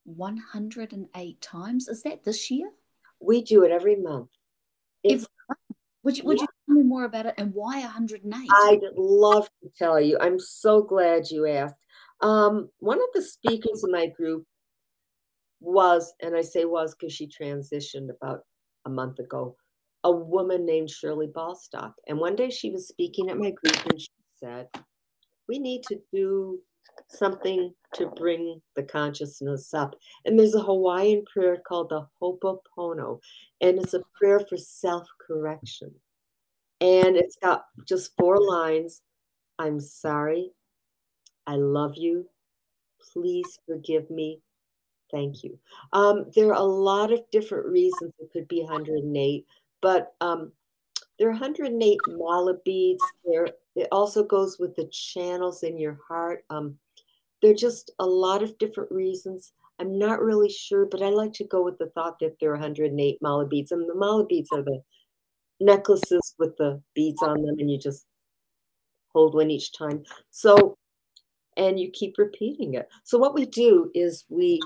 [0.05, 1.89] 108 times.
[1.89, 2.71] Is that this year?
[3.19, 4.29] We do it every month.
[5.03, 5.25] If,
[6.03, 6.43] would you, would yeah.
[6.43, 8.49] you tell me more about it and why 108?
[8.49, 10.17] I'd love to tell you.
[10.21, 11.81] I'm so glad you asked.
[12.21, 14.45] Um, one of the speakers in my group
[15.61, 18.41] was, and I say was because she transitioned about
[18.85, 19.55] a month ago,
[20.03, 21.93] a woman named Shirley Balstock.
[22.07, 24.67] And one day she was speaking at my group and she said,
[25.47, 26.59] we need to do
[27.09, 29.95] something to bring the consciousness up.
[30.25, 33.19] And there's a Hawaiian prayer called the Ho'oponopono,
[33.61, 35.93] and it's a prayer for self correction.
[36.79, 39.01] And it's got just four lines
[39.61, 40.53] I'm sorry.
[41.45, 42.25] I love you.
[43.13, 44.39] Please forgive me.
[45.11, 45.57] Thank you.
[45.93, 49.45] Um, there are a lot of different reasons it could be 108,
[49.81, 50.51] but um,
[51.19, 53.03] there are 108 mala beads.
[53.25, 56.45] There, it also goes with the channels in your heart.
[56.49, 56.77] Um,
[57.41, 59.51] there are just a lot of different reasons.
[59.79, 62.59] I'm not really sure, but I like to go with the thought that there are
[62.59, 64.81] 108 mala beads, and the mala beads are the
[65.59, 68.05] necklaces with the beads on them, and you just
[69.13, 70.03] hold one each time.
[70.29, 70.77] So,
[71.57, 72.87] and you keep repeating it.
[73.03, 74.59] So what we do is we,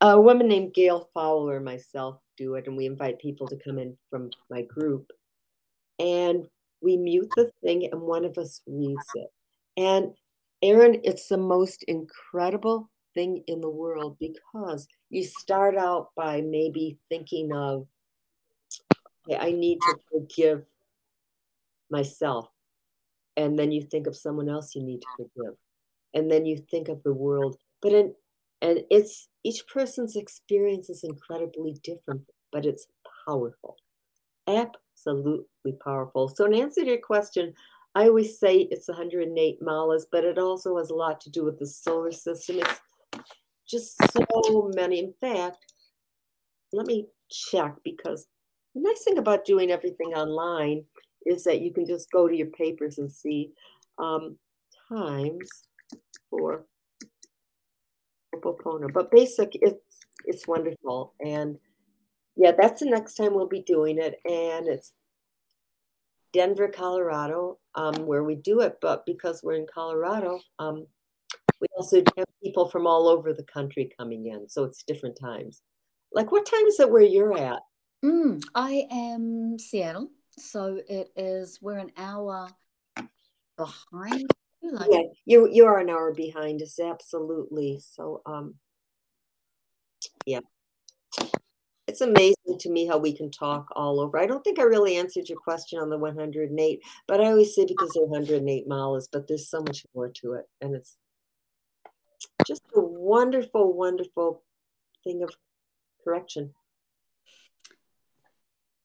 [0.00, 3.78] a woman named Gail Fowler and myself do it, and we invite people to come
[3.78, 5.10] in from my group
[5.98, 6.46] and
[6.80, 9.28] we mute the thing and one of us reads it.
[9.76, 10.14] And
[10.62, 16.98] Aaron, it's the most incredible thing in the world because you start out by maybe
[17.08, 17.86] thinking of,
[19.28, 20.64] okay, I need to forgive
[21.90, 22.48] myself.
[23.36, 25.54] And then you think of someone else you need to forgive.
[26.14, 27.56] And then you think of the world.
[27.82, 28.14] But in
[28.60, 32.86] and it's each person's experience is incredibly different, but it's
[33.26, 33.76] powerful.
[34.48, 36.28] Absolutely powerful.
[36.28, 37.54] So, in answer to your question,
[37.94, 41.58] I always say it's 108 malas, but it also has a lot to do with
[41.58, 42.58] the solar system.
[42.58, 42.80] It's
[43.68, 44.98] just so many.
[44.98, 45.58] In fact,
[46.72, 48.26] let me check because
[48.74, 50.84] the nice thing about doing everything online
[51.26, 53.52] is that you can just go to your papers and see
[53.98, 54.38] um,
[54.88, 55.48] times
[56.30, 56.64] for
[58.92, 61.58] But basic, it's it's wonderful and
[62.38, 64.14] yeah, that's the next time we'll be doing it.
[64.24, 64.92] And it's
[66.32, 68.78] Denver, Colorado, um, where we do it.
[68.80, 70.86] But because we're in Colorado, um,
[71.60, 74.48] we also have people from all over the country coming in.
[74.48, 75.62] So it's different times.
[76.12, 77.60] Like, what time is it where you're at?
[78.04, 80.08] Mm, I am Seattle.
[80.38, 82.48] So it is, we're an hour
[83.56, 84.30] behind.
[84.62, 87.80] Like, yeah, you you are an hour behind us, absolutely.
[87.80, 88.54] So um,
[90.26, 90.40] Yeah.
[91.86, 94.18] It's amazing to me how we can talk all over.
[94.18, 97.64] I don't think I really answered your question on the 108, but I always say
[97.66, 100.48] because they're 108 malas, but there's so much more to it.
[100.60, 100.98] And it's
[102.46, 104.42] just a wonderful, wonderful
[105.04, 105.30] thing of
[106.04, 106.54] correction.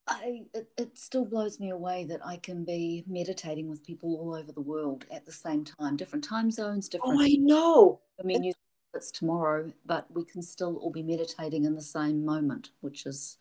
[0.08, 4.36] I, it, it still blows me away that I can be meditating with people all
[4.36, 7.20] over the world at the same time, different time zones, oh, different.
[7.20, 8.02] Oh, I know.
[8.20, 8.54] I mean, you,
[8.94, 13.38] it's tomorrow, but we can still all be meditating in the same moment, which is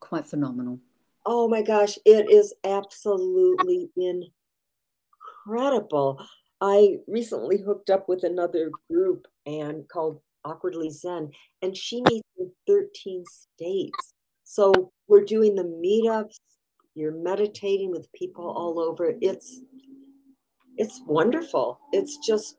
[0.00, 0.80] quite phenomenal.
[1.24, 3.90] Oh my gosh, it is absolutely
[5.46, 6.20] incredible.
[6.60, 11.30] I recently hooked up with another group and called Awkwardly Zen,
[11.62, 14.14] and she meets in 13 states.
[14.50, 16.40] So we're doing the meetups,
[16.96, 19.14] you're meditating with people all over.
[19.20, 19.60] It's
[20.76, 21.78] it's wonderful.
[21.92, 22.56] It's just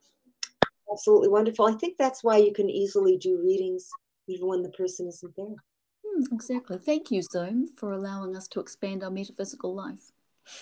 [0.90, 1.66] absolutely wonderful.
[1.66, 3.90] I think that's why you can easily do readings
[4.30, 5.58] even when the person isn't there.
[6.06, 6.78] Hmm, exactly.
[6.78, 10.14] Thank you, Zoom, for allowing us to expand our metaphysical life.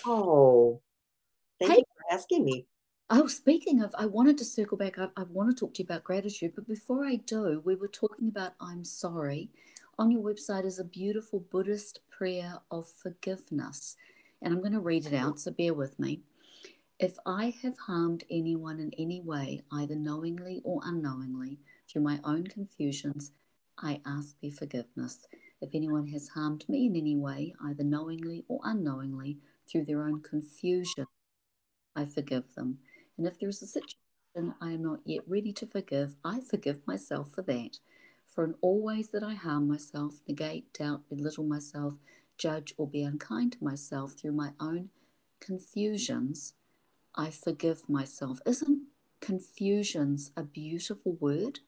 [0.04, 0.80] Oh,
[1.60, 1.78] thank hey.
[1.78, 2.66] you for asking me.
[3.08, 4.98] Oh, speaking of, I wanted to circle back.
[4.98, 7.86] I, I want to talk to you about gratitude, but before I do, we were
[7.86, 9.48] talking about I'm sorry
[10.00, 13.96] on your website is a beautiful Buddhist prayer of forgiveness.
[14.40, 15.38] And I'm going to read it out, mm-hmm.
[15.38, 16.22] so bear with me.
[16.98, 22.46] If I have harmed anyone in any way, either knowingly or unknowingly, through my own
[22.46, 23.32] confusions,
[23.76, 25.26] I ask their forgiveness.
[25.60, 29.36] If anyone has harmed me in any way, either knowingly or unknowingly,
[29.70, 31.06] through their own confusion,
[31.94, 32.78] I forgive them.
[33.18, 36.86] And if there is a situation I am not yet ready to forgive, I forgive
[36.86, 37.80] myself for that.
[38.30, 41.94] For in all ways that I harm myself, negate, doubt, belittle myself,
[42.38, 44.90] judge, or be unkind to myself through my own
[45.40, 46.54] confusions,
[47.14, 48.40] I forgive myself.
[48.46, 48.82] Isn't
[49.20, 51.60] confusions a beautiful word?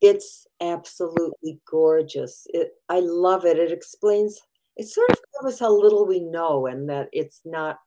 [0.00, 2.46] It's absolutely gorgeous.
[2.52, 3.58] It, I love it.
[3.58, 4.40] It explains,
[4.76, 7.78] it sort of covers how little we know and that it's not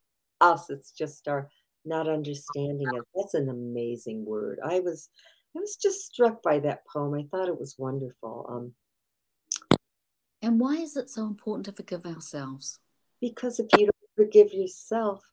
[0.41, 1.49] us, it's just our
[1.86, 3.04] not understanding it.
[3.16, 4.60] That's an amazing word.
[4.64, 5.10] I was
[5.56, 7.14] I was just struck by that poem.
[7.14, 8.45] I thought it was wonderful.
[8.49, 9.80] Um,
[10.41, 12.80] and why is it so important to forgive ourselves?
[13.20, 15.24] Because if you don't forgive yourself,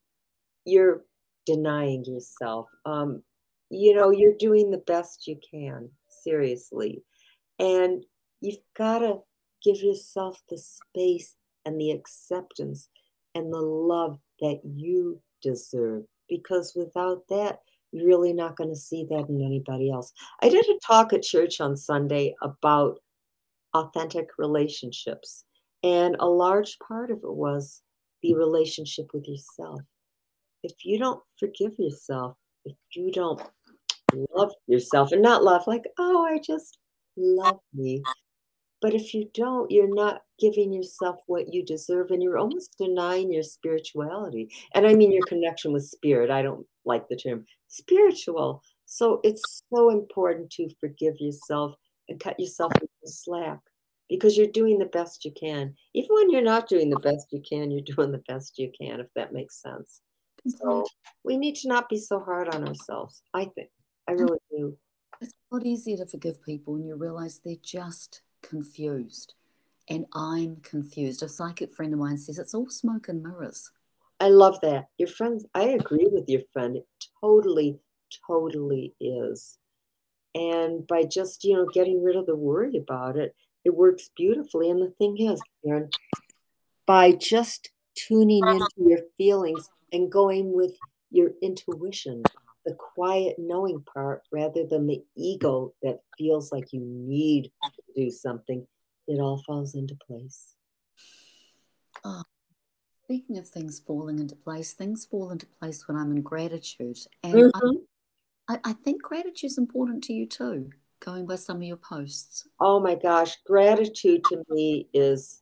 [0.65, 1.05] you're
[1.47, 2.69] denying yourself.
[2.85, 3.23] Um,
[3.71, 7.03] you know, you're doing the best you can, seriously.
[7.59, 8.05] And
[8.41, 9.21] you've got to
[9.63, 12.89] give yourself the space and the acceptance
[13.35, 16.05] and the love that you deserve.
[16.29, 17.61] Because without that,
[17.93, 20.13] you're really not going to see that in anybody else.
[20.43, 20.79] I did a mm.
[20.87, 22.99] talk at church on Sunday about
[23.75, 25.45] authentic relationships,
[25.83, 27.83] and a large part of it was
[28.23, 28.39] the mm.
[28.39, 29.81] relationship with yourself.
[30.63, 33.41] If you don't forgive yourself, if you don't
[34.35, 36.79] love yourself, and not love like, oh, I just
[37.17, 38.03] love me,
[38.81, 43.33] but if you don't, you're not giving yourself what you deserve and you're almost denying
[43.33, 44.49] your spirituality.
[44.75, 46.31] And I mean your connection with spirit.
[46.31, 48.63] I don't like the term spiritual.
[48.87, 51.75] So it's so important to forgive yourself
[52.09, 53.61] and cut yourself into slack
[54.09, 55.75] because you're doing the best you can.
[55.95, 59.01] Even when you're not doing the best you can, you're doing the best you can,
[59.01, 60.01] if that makes sense.
[60.47, 60.85] So mm-hmm.
[61.25, 63.69] we need to not be so hard on ourselves, I think.
[64.09, 64.77] I really do.
[65.21, 69.35] It's a lot easier to forgive people when you realize they're just confused.
[69.91, 71.23] And I'm confused.
[71.23, 73.71] A psychic friend of mine says it's all smoke and mirrors.
[74.21, 74.87] I love that.
[74.99, 76.77] Your friends, I agree with your friend.
[76.77, 76.87] It
[77.21, 77.79] totally,
[78.27, 79.59] totally is.
[80.35, 84.71] And by just, you know, getting rid of the worry about it, it works beautifully.
[84.71, 85.89] And the thing is, Aaron,
[86.87, 90.73] by just tuning into your feelings and going with
[91.11, 92.23] your intuition,
[92.65, 98.11] the quiet knowing part rather than the ego that feels like you need to do
[98.11, 98.67] something,
[99.07, 100.55] it all falls into place.
[102.05, 102.23] Oh,
[103.09, 106.99] speaking of things falling into place, things fall into place when I'm in gratitude.
[107.23, 107.77] And mm-hmm.
[108.51, 110.69] I, I think gratitude is important to you too,
[111.01, 112.47] going by some of your posts.
[112.61, 115.41] Oh my gosh, gratitude to me is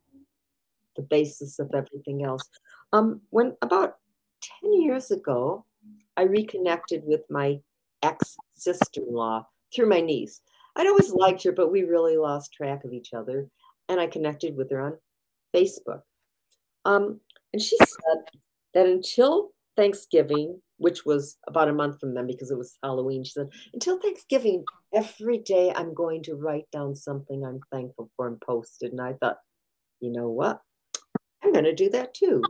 [0.94, 2.48] the basis of everything else.
[2.92, 3.96] Um, when about
[4.62, 5.64] 10 years ago,
[6.16, 7.58] I reconnected with my
[8.00, 9.44] ex sister in law
[9.74, 10.40] through my niece.
[10.76, 13.48] I'd always liked her, but we really lost track of each other.
[13.88, 14.98] And I connected with her on
[15.52, 16.02] Facebook.
[16.84, 17.18] Um,
[17.56, 18.18] and she said
[18.74, 23.30] that until Thanksgiving, which was about a month from then because it was Halloween, she
[23.30, 28.38] said, until Thanksgiving, every day I'm going to write down something I'm thankful for and
[28.42, 28.92] post it.
[28.92, 29.38] And I thought,
[30.00, 30.60] you know what?
[31.42, 32.42] I'm going to do that too.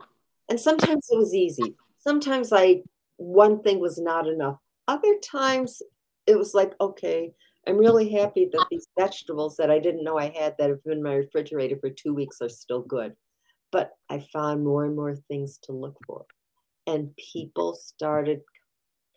[0.49, 1.75] And sometimes it was easy.
[1.99, 2.81] Sometimes I
[3.15, 4.57] one thing was not enough.
[4.89, 5.81] Other times
[6.25, 7.31] it was like, okay,
[7.65, 10.97] I'm really happy that these vegetables that I didn't know I had that have been
[10.97, 13.13] in my refrigerator for two weeks are still good.
[13.71, 16.25] But I found more and more things to look for.
[16.85, 18.41] And people started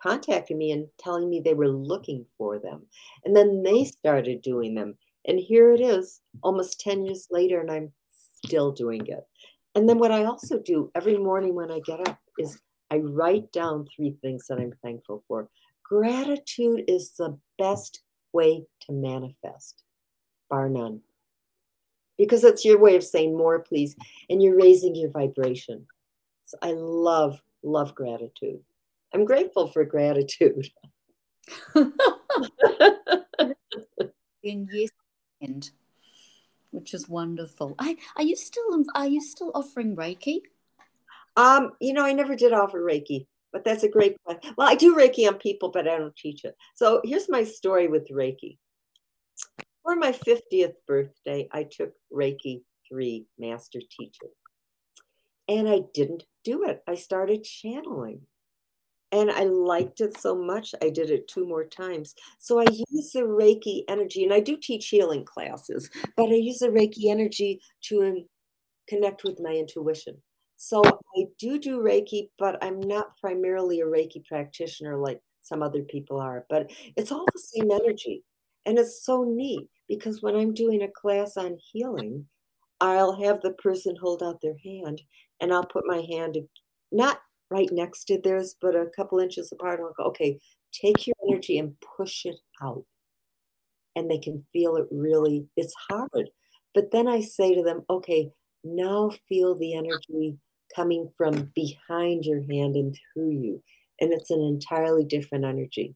[0.02, 2.86] contacting me and telling me they were looking for them.
[3.24, 4.96] And then they started doing them.
[5.26, 7.92] And here it is, almost 10 years later, and I'm
[8.44, 9.24] still doing it.
[9.74, 12.58] And then what I also do every morning when I get up is
[12.90, 15.48] I write down three things that I'm thankful for.
[15.84, 19.84] Gratitude is the best way to manifest,
[20.48, 21.00] bar none.
[22.20, 23.96] Because it's your way of saying more, please,
[24.28, 25.86] and you're raising your vibration.
[26.44, 28.60] So I love, love gratitude.
[29.14, 30.68] I'm grateful for gratitude.
[34.42, 34.90] in yes
[35.40, 35.70] and
[36.70, 37.74] which is wonderful.
[37.78, 40.42] I, are you still are you still offering Reiki?
[41.36, 44.54] Um, you know, I never did offer Reiki, but that's a great question.
[44.56, 46.54] Well, I do Reiki on people, but I don't teach it.
[46.74, 48.58] So here's my story with Reiki.
[49.82, 54.30] For my 50th birthday, I took Reiki 3 master teachers.
[55.48, 56.82] And I didn't do it.
[56.86, 58.20] I started channeling.
[59.12, 62.14] And I liked it so much, I did it two more times.
[62.38, 66.60] So I use the Reiki energy, and I do teach healing classes, but I use
[66.60, 68.24] the Reiki energy to um,
[68.88, 70.16] connect with my intuition.
[70.56, 75.82] So I do do Reiki, but I'm not primarily a Reiki practitioner like some other
[75.82, 78.22] people are, but it's all the same energy.
[78.66, 82.26] And it's so neat because when I'm doing a class on healing,
[82.80, 85.02] I'll have the person hold out their hand
[85.40, 86.36] and I'll put my hand
[86.92, 89.80] not right next to theirs, but a couple inches apart.
[89.80, 90.38] And I'll go, okay,
[90.72, 92.84] take your energy and push it out.
[93.96, 96.30] And they can feel it really, it's hard.
[96.74, 98.30] But then I say to them, okay,
[98.62, 100.38] now feel the energy
[100.74, 103.62] coming from behind your hand and through you.
[104.00, 105.94] And it's an entirely different energy.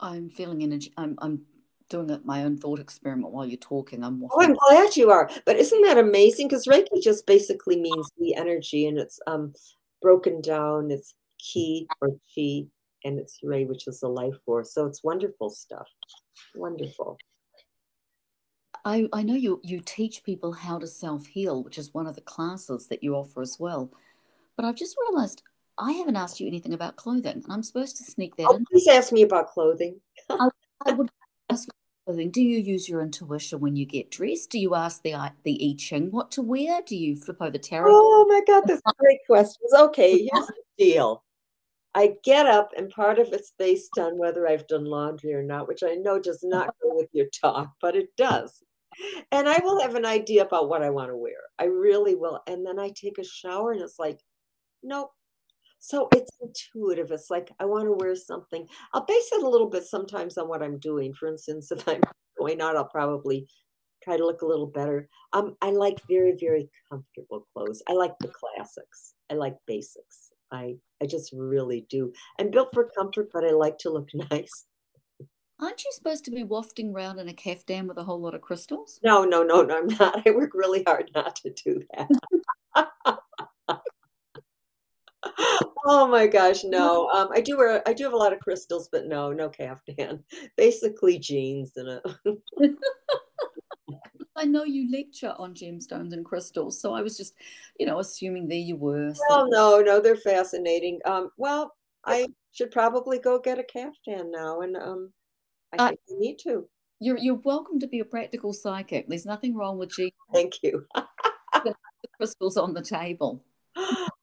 [0.00, 0.92] I'm feeling energy.
[0.96, 1.42] I'm, I'm
[1.88, 4.02] doing my own thought experiment while you're talking.
[4.02, 5.30] I'm oh, I'm glad you are.
[5.44, 6.48] But isn't that amazing?
[6.48, 9.52] Because Reiki just basically means the energy, and it's um
[10.00, 10.90] broken down.
[10.90, 12.64] It's ki or chi,
[13.04, 14.72] and it's Rei, which is the life force.
[14.72, 15.88] So it's wonderful stuff.
[16.54, 17.18] Wonderful.
[18.84, 22.14] I, I know you you teach people how to self heal, which is one of
[22.14, 23.90] the classes that you offer as well.
[24.56, 25.42] But I've just realized
[25.80, 28.64] I haven't asked you anything about clothing, and I'm supposed to sneak that oh, in.
[28.70, 29.98] Please ask me about clothing.
[30.28, 30.48] I,
[30.86, 31.10] I would
[31.48, 31.68] ask
[32.04, 32.30] clothing.
[32.30, 34.50] Do you use your intuition when you get dressed?
[34.50, 35.14] Do you ask the
[35.44, 36.82] the I Ching what to wear?
[36.86, 37.90] Do you flip over tarot?
[37.92, 39.72] Oh my God, that's great questions.
[39.74, 41.24] Okay, here's the deal.
[41.94, 45.66] I get up, and part of it's based on whether I've done laundry or not,
[45.66, 48.62] which I know does not go with your talk, but it does.
[49.32, 51.38] And I will have an idea about what I want to wear.
[51.58, 52.42] I really will.
[52.46, 54.20] And then I take a shower, and it's like,
[54.82, 55.10] nope,
[55.80, 57.10] so it's intuitive.
[57.10, 58.66] It's like I want to wear something.
[58.92, 61.12] I'll base it a little bit sometimes on what I'm doing.
[61.14, 62.02] For instance, if I'm
[62.38, 63.46] going out, I'll probably
[64.04, 65.08] try to look a little better.
[65.32, 67.82] Um, I like very, very comfortable clothes.
[67.88, 69.14] I like the classics.
[69.30, 70.32] I like basics.
[70.52, 72.12] I I just really do.
[72.38, 74.66] I'm built for comfort, but I like to look nice.
[75.60, 78.40] Aren't you supposed to be wafting around in a caftan with a whole lot of
[78.40, 78.98] crystals?
[79.02, 80.26] No, no, no, no, I'm not.
[80.26, 82.08] I work really hard not to do that.
[85.84, 87.08] oh my gosh, no.
[87.10, 90.24] Um, I do wear I do have a lot of crystals, but no, no caftan.
[90.56, 92.02] Basically jeans and a
[94.36, 97.34] I know you lecture on gemstones and crystals, so I was just,
[97.78, 99.12] you know, assuming there you were.
[99.12, 99.22] So.
[99.28, 100.98] Well, no, no, they're fascinating.
[101.04, 101.74] Um, well,
[102.06, 105.12] I should probably go get a caftan now, and um,
[105.74, 106.66] I uh, think uh, need to.
[107.00, 109.08] You're you're welcome to be a practical psychic.
[109.08, 110.10] There's nothing wrong with you.
[110.32, 110.86] Thank you.
[111.52, 111.74] the
[112.16, 113.42] crystals on the table.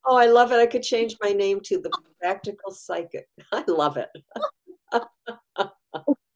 [0.09, 0.55] Oh, I love it.
[0.55, 1.91] I could change my name to the
[2.21, 3.27] practical psychic.
[3.51, 4.09] I love it.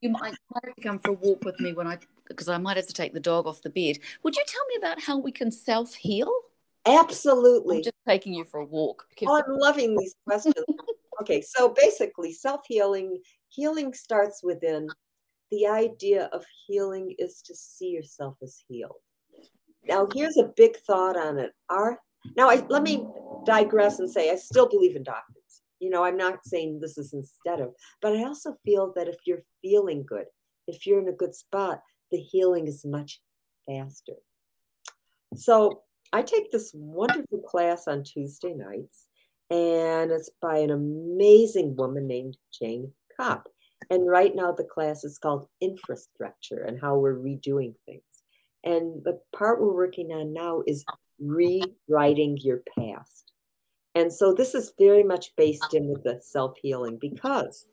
[0.01, 1.97] you might, might come for a walk with me when I
[2.28, 3.97] because I might have to take the dog off the bed.
[4.24, 6.32] Would you tell me about how we can self heal?
[6.86, 7.78] Absolutely.
[7.78, 9.05] I'm just taking you for a walk.
[9.26, 10.55] Oh, I'm loving these questions.
[11.22, 14.89] okay, so basically, self healing healing starts within.
[15.51, 18.95] The idea of healing is to see yourself as healed.
[19.86, 21.51] Now, here's a big thought on it.
[21.69, 21.99] Our
[22.36, 23.05] now, I, let me
[23.45, 25.61] digress and say I still believe in doctors.
[25.80, 29.17] You know, I'm not saying this is instead of, but I also feel that if
[29.26, 30.26] you're feeling good,
[30.67, 33.19] if you're in a good spot, the healing is much
[33.67, 34.13] faster.
[35.36, 35.82] So
[36.13, 39.07] I take this wonderful class on Tuesday nights,
[39.49, 43.47] and it's by an amazing woman named Jane Kopp.
[43.89, 48.03] And right now, the class is called Infrastructure and how we're redoing things.
[48.63, 50.86] And the part we're working on now is
[51.22, 53.32] rewriting your past.
[53.95, 57.67] And so this is very much based in with the self healing because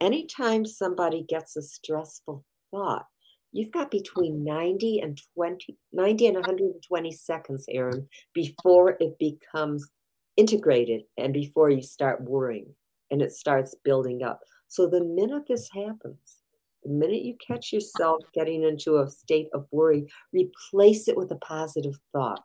[0.00, 3.06] anytime somebody gets a stressful thought,
[3.52, 9.88] you've got between 90 and 20, 90 and 120 seconds, Erin, before it becomes
[10.36, 12.74] integrated and before you start worrying
[13.10, 14.40] and it starts building up.
[14.68, 16.42] So the minute this happens,
[16.84, 21.36] the minute you catch yourself getting into a state of worry, replace it with a
[21.36, 22.42] positive thought.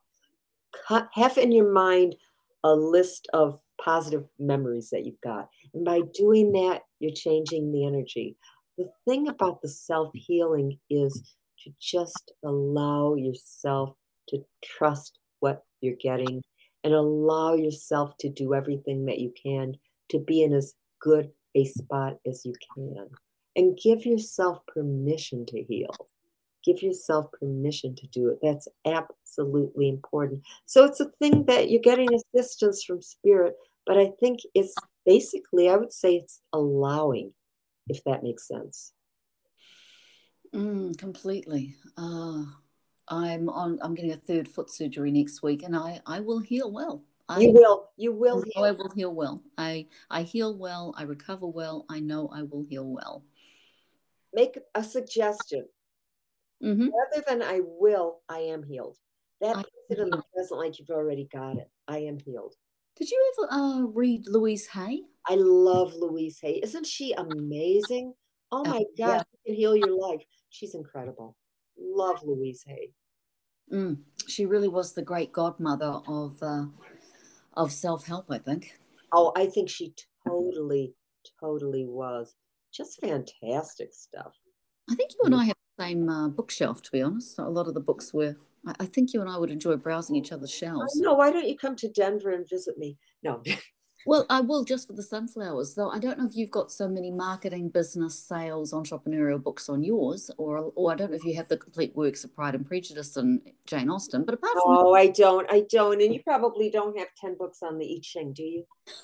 [1.14, 2.16] Have in your mind
[2.64, 5.50] a list of positive memories that you've got.
[5.74, 8.38] And by doing that, you're changing the energy.
[8.78, 13.96] The thing about the self healing is to just allow yourself
[14.30, 16.42] to trust what you're getting
[16.84, 19.76] and allow yourself to do everything that you can
[20.10, 23.08] to be in as good a spot as you can.
[23.56, 25.94] And give yourself permission to heal.
[26.64, 28.40] Give yourself permission to do it.
[28.42, 30.44] That's absolutely important.
[30.66, 33.56] So it's a thing that you're getting assistance from spirit,
[33.86, 37.34] but I think it's basically, I would say it's allowing,
[37.90, 38.94] if that makes sense.
[40.54, 41.76] Mm, completely.
[41.98, 42.44] Uh,
[43.08, 43.80] I'm on.
[43.82, 47.04] I'm getting a third foot surgery next week, and I I will heal well.
[47.28, 47.90] I, you will.
[47.98, 48.44] You will.
[48.44, 48.64] Heal.
[48.64, 49.42] I will heal well.
[49.58, 50.94] I I heal well.
[50.98, 51.86] I recover well.
[51.90, 53.24] I know I will heal well.
[54.34, 55.68] Make a suggestion.
[56.64, 56.88] Mm-hmm.
[56.88, 58.98] Rather than I will, I am healed.
[59.42, 61.70] That puts it in the present like you've already got it.
[61.88, 62.56] I am healed.
[62.96, 65.02] Did you ever uh, read Louise Hay?
[65.28, 66.62] I love Louise Hay.
[66.64, 68.14] Isn't she amazing?
[68.52, 69.24] Oh, oh my God, yeah.
[69.46, 70.22] can heal your life.
[70.50, 71.36] She's incredible.
[71.78, 72.92] Love Louise Hay.
[73.72, 73.98] Mm,
[74.28, 76.66] she really was the great godmother of uh,
[77.54, 78.28] of self help.
[78.30, 78.74] I think.
[79.12, 79.94] Oh, I think she
[80.28, 80.94] totally,
[81.40, 82.36] totally was.
[82.72, 84.34] Just fantastic stuff.
[84.90, 86.82] I think you and I have same uh, bookshelf.
[86.84, 88.36] To be honest, a lot of the books were
[88.80, 90.96] I think you and I would enjoy browsing each other's shelves.
[90.96, 92.98] No, why don't you come to Denver and visit me?
[93.22, 93.44] No.
[94.06, 95.90] well, I will just for the sunflowers, though.
[95.90, 100.30] I don't know if you've got so many marketing, business, sales, entrepreneurial books on yours,
[100.38, 103.18] or or I don't know if you have the complete works of Pride and Prejudice
[103.18, 104.26] and Jane Austen.
[104.26, 107.64] But apart from oh, I don't, I don't, and you probably don't have ten books
[107.64, 108.66] on the I Ching, do you?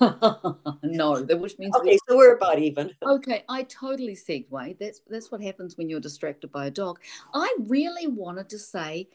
[0.82, 2.90] no, which means okay, so we're about even.
[3.02, 4.78] okay, I totally segue.
[4.78, 7.00] That's that's what happens when you're distracted by a dog.
[7.34, 9.08] I really wanted to say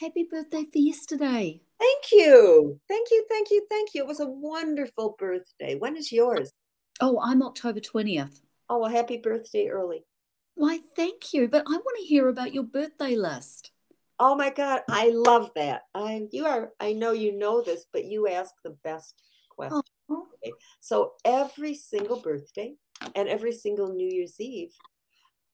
[0.00, 1.60] Happy birthday for yesterday.
[1.78, 2.80] Thank you.
[2.88, 3.22] Thank you.
[3.28, 3.66] Thank you.
[3.68, 4.02] Thank you.
[4.02, 5.74] It was a wonderful birthday.
[5.74, 6.54] When is yours?
[7.02, 8.40] Oh, I'm October 20th.
[8.70, 10.06] Oh, well, happy birthday early.
[10.54, 11.48] Why, thank you.
[11.48, 13.72] But I want to hear about your birthday list.
[14.18, 15.82] Oh my God, I love that.
[15.94, 19.82] I you are I know you know this, but you ask the best question.
[20.08, 20.26] Oh.
[20.42, 20.52] Okay.
[20.80, 22.74] So every single birthday
[23.14, 24.72] and every single New Year's Eve,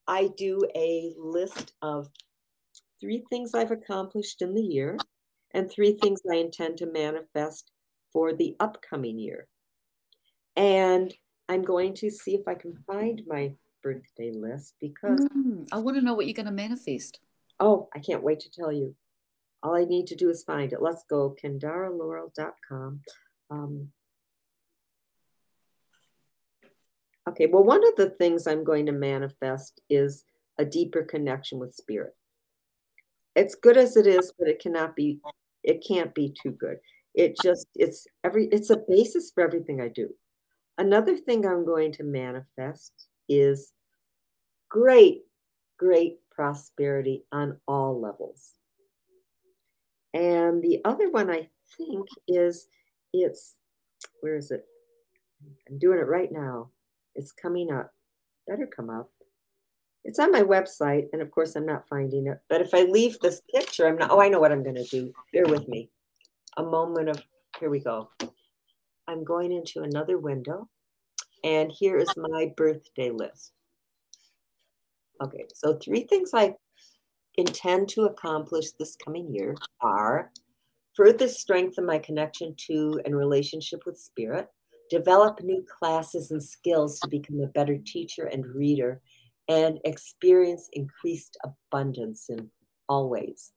[0.07, 2.09] I do a list of
[3.01, 4.97] three things I've accomplished in the year
[5.53, 7.70] and three things I intend to manifest
[8.12, 9.47] for the upcoming year.
[10.57, 11.12] And
[11.49, 15.97] I'm going to see if I can find my birthday list because mm, I want
[15.97, 17.20] to know what you're going to manifest.
[17.61, 18.94] Oh, I can't wait to tell you.
[19.62, 20.82] All I need to do is find it.
[20.82, 23.01] Let's go, kendaralaurel.com.
[23.51, 23.88] Um,
[27.28, 30.24] okay, well, one of the things I'm going to manifest is
[30.59, 32.14] a deeper connection with spirit
[33.37, 35.20] it's good as it is, but it cannot be,
[35.62, 36.78] it can't be too good.
[37.14, 40.09] It just, it's every, it's a basis for everything I do.
[40.78, 42.93] Another thing I'm going to manifest
[43.28, 43.72] is
[44.68, 45.22] great,
[45.78, 48.53] great prosperity on all levels.
[50.12, 52.68] And the other one I think is
[53.12, 53.55] it's,
[54.20, 54.64] where is it?
[55.68, 56.70] I'm doing it right now.
[57.14, 57.93] It's coming up.
[58.47, 59.11] Better come up.
[60.07, 62.38] It's on my website, and of course, I'm not finding it.
[62.48, 64.12] But if I leave this picture, I'm not.
[64.12, 65.12] Oh, I know what I'm going to do.
[65.32, 65.90] Bear with me.
[66.57, 67.20] A moment of.
[67.59, 68.09] Here we go.
[69.09, 70.68] I'm going into another window,
[71.42, 73.52] and here is my birthday list.
[75.20, 76.54] Okay, so three things I
[77.34, 80.30] intend to accomplish this coming year are
[80.94, 84.48] further strengthen my connection to and relationship with spirit,
[84.88, 89.00] develop new classes and skills to become a better teacher and reader,
[89.49, 92.51] and experience increased abundance in
[92.88, 93.53] all ways.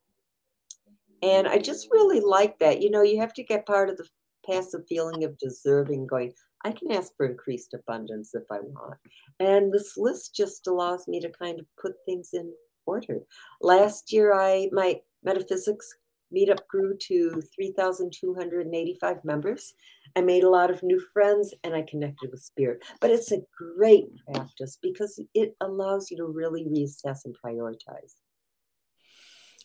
[1.21, 2.81] And I just really like that.
[2.81, 4.07] You know, you have to get part of the
[4.49, 6.33] passive feeling of deserving, going,
[6.63, 8.97] I can ask for increased abundance if I want.
[9.39, 12.51] And this list just allows me to kind of put things in
[12.85, 13.19] order.
[13.61, 15.93] Last year, I my metaphysics
[16.35, 19.73] meetup grew to 3,285 members.
[20.15, 22.83] I made a lot of new friends and I connected with spirit.
[22.99, 28.15] But it's a great practice because it allows you to really reassess and prioritize.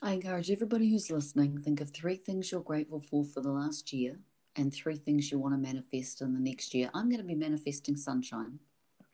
[0.03, 3.93] I encourage everybody who's listening think of three things you're grateful for for the last
[3.93, 4.19] year
[4.57, 6.91] and three things you want to manifest in the next year.
[6.95, 8.59] I'm going to be manifesting sunshine.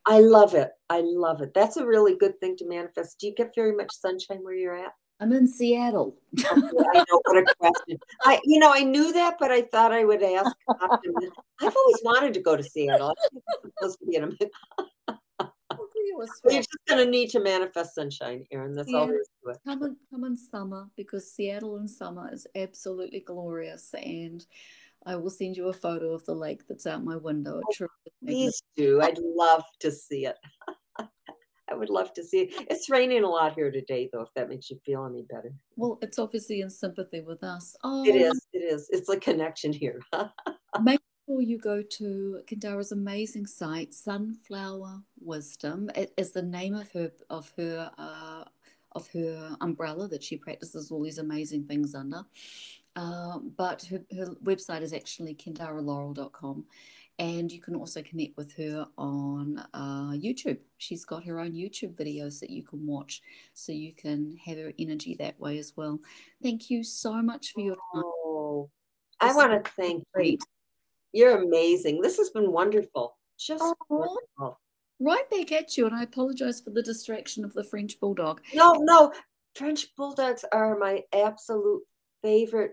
[0.07, 0.71] I love it.
[0.89, 1.53] I love it.
[1.55, 3.19] That's a really good thing to manifest.
[3.21, 4.93] Do you get very much sunshine where you're at?
[5.21, 6.17] I'm in Seattle.
[6.39, 7.99] I know what a question.
[8.25, 10.51] I, you know, I knew that, but I thought I would ask.
[10.69, 13.15] I've always wanted to go to Seattle.
[13.33, 14.31] I'm supposed to be in a.
[16.45, 18.75] You're just going to need to manifest sunshine, Erin.
[18.75, 18.99] That's yeah.
[18.99, 19.59] all there is to it.
[19.67, 23.95] Come in, come in summer because Seattle in summer is absolutely glorious.
[23.95, 24.45] And
[25.07, 27.63] I will send you a photo of the lake that's out my window.
[27.65, 27.87] Oh,
[28.25, 29.01] please do.
[29.01, 30.37] I'd love to see it.
[31.71, 32.67] I would love to see it.
[32.71, 35.53] It's raining a lot here today, though, if that makes you feel any better.
[35.77, 37.77] Well, it's obviously in sympathy with us.
[37.85, 38.47] Oh, it is.
[38.53, 38.89] It is.
[38.91, 40.01] It's a connection here.
[40.83, 45.91] make sure you go to Kendara's amazing site, Sunflower Wisdom.
[45.95, 48.45] It is the name of her of her uh,
[48.93, 52.25] of her umbrella that she practices all these amazing things under.
[52.97, 56.65] Uh, but her, her website is actually kendaralaurel.com
[57.21, 60.57] and you can also connect with her on uh, YouTube.
[60.79, 63.21] She's got her own YouTube videos that you can watch,
[63.53, 66.01] so you can have her energy that way as well.
[66.43, 68.05] Thank you so much for your time.
[68.05, 68.71] Oh,
[69.21, 70.39] I want to thank you.
[71.13, 72.01] You're amazing.
[72.01, 73.19] This has been wonderful.
[73.39, 74.59] Just oh, wonderful.
[74.99, 78.41] Right back at you, and I apologize for the distraction of the French bulldog.
[78.55, 79.13] No, no,
[79.55, 81.83] French bulldogs are my absolute
[82.23, 82.73] favorite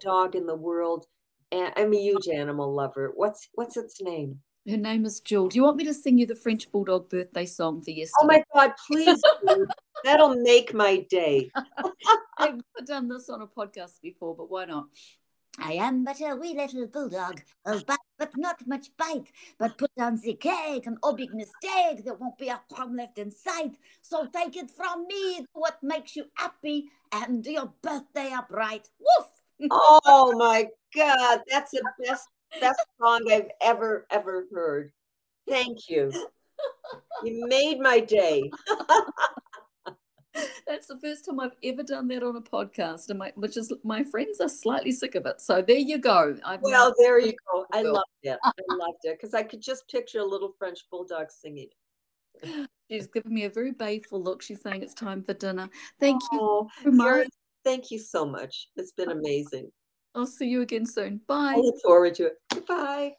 [0.00, 1.06] dog in the world
[1.54, 3.12] I'm a huge animal lover.
[3.14, 4.40] What's what's its name?
[4.68, 5.48] Her name is Jewel.
[5.48, 8.16] Do you want me to sing you the French Bulldog birthday song for yesterday?
[8.22, 9.20] Oh my God, please
[10.04, 11.50] That'll make my day.
[12.38, 14.86] I've done this on a podcast before, but why not?
[15.58, 19.30] I am but a wee little bulldog, of bite but not much bite.
[19.58, 23.30] But put on the cake, an big mistake, there won't be a crumb left in
[23.30, 23.76] sight.
[24.02, 28.88] So take it from me, what makes you happy, and do your birthday upright.
[28.98, 29.33] Woof!
[29.70, 32.28] Oh my God, that's the best
[32.60, 34.92] best song I've ever ever heard.
[35.48, 36.12] Thank you.
[37.22, 38.50] You made my day.
[40.66, 43.72] That's the first time I've ever done that on a podcast, and my which is
[43.84, 45.40] my friends are slightly sick of it.
[45.40, 46.36] So there you go.
[46.44, 47.66] I've well, there you go.
[47.72, 48.38] I loved it.
[48.42, 51.68] I loved it because I could just picture a little French bulldog singing.
[52.90, 54.42] She's giving me a very baleful look.
[54.42, 55.68] She's saying it's time for dinner.
[56.00, 56.90] Thank oh, you
[57.64, 58.68] Thank you so much.
[58.76, 59.70] It's been amazing.
[60.14, 61.20] I'll see you again soon.
[61.26, 61.54] Bye.
[61.56, 62.66] I look forward to it.
[62.66, 63.14] Bye.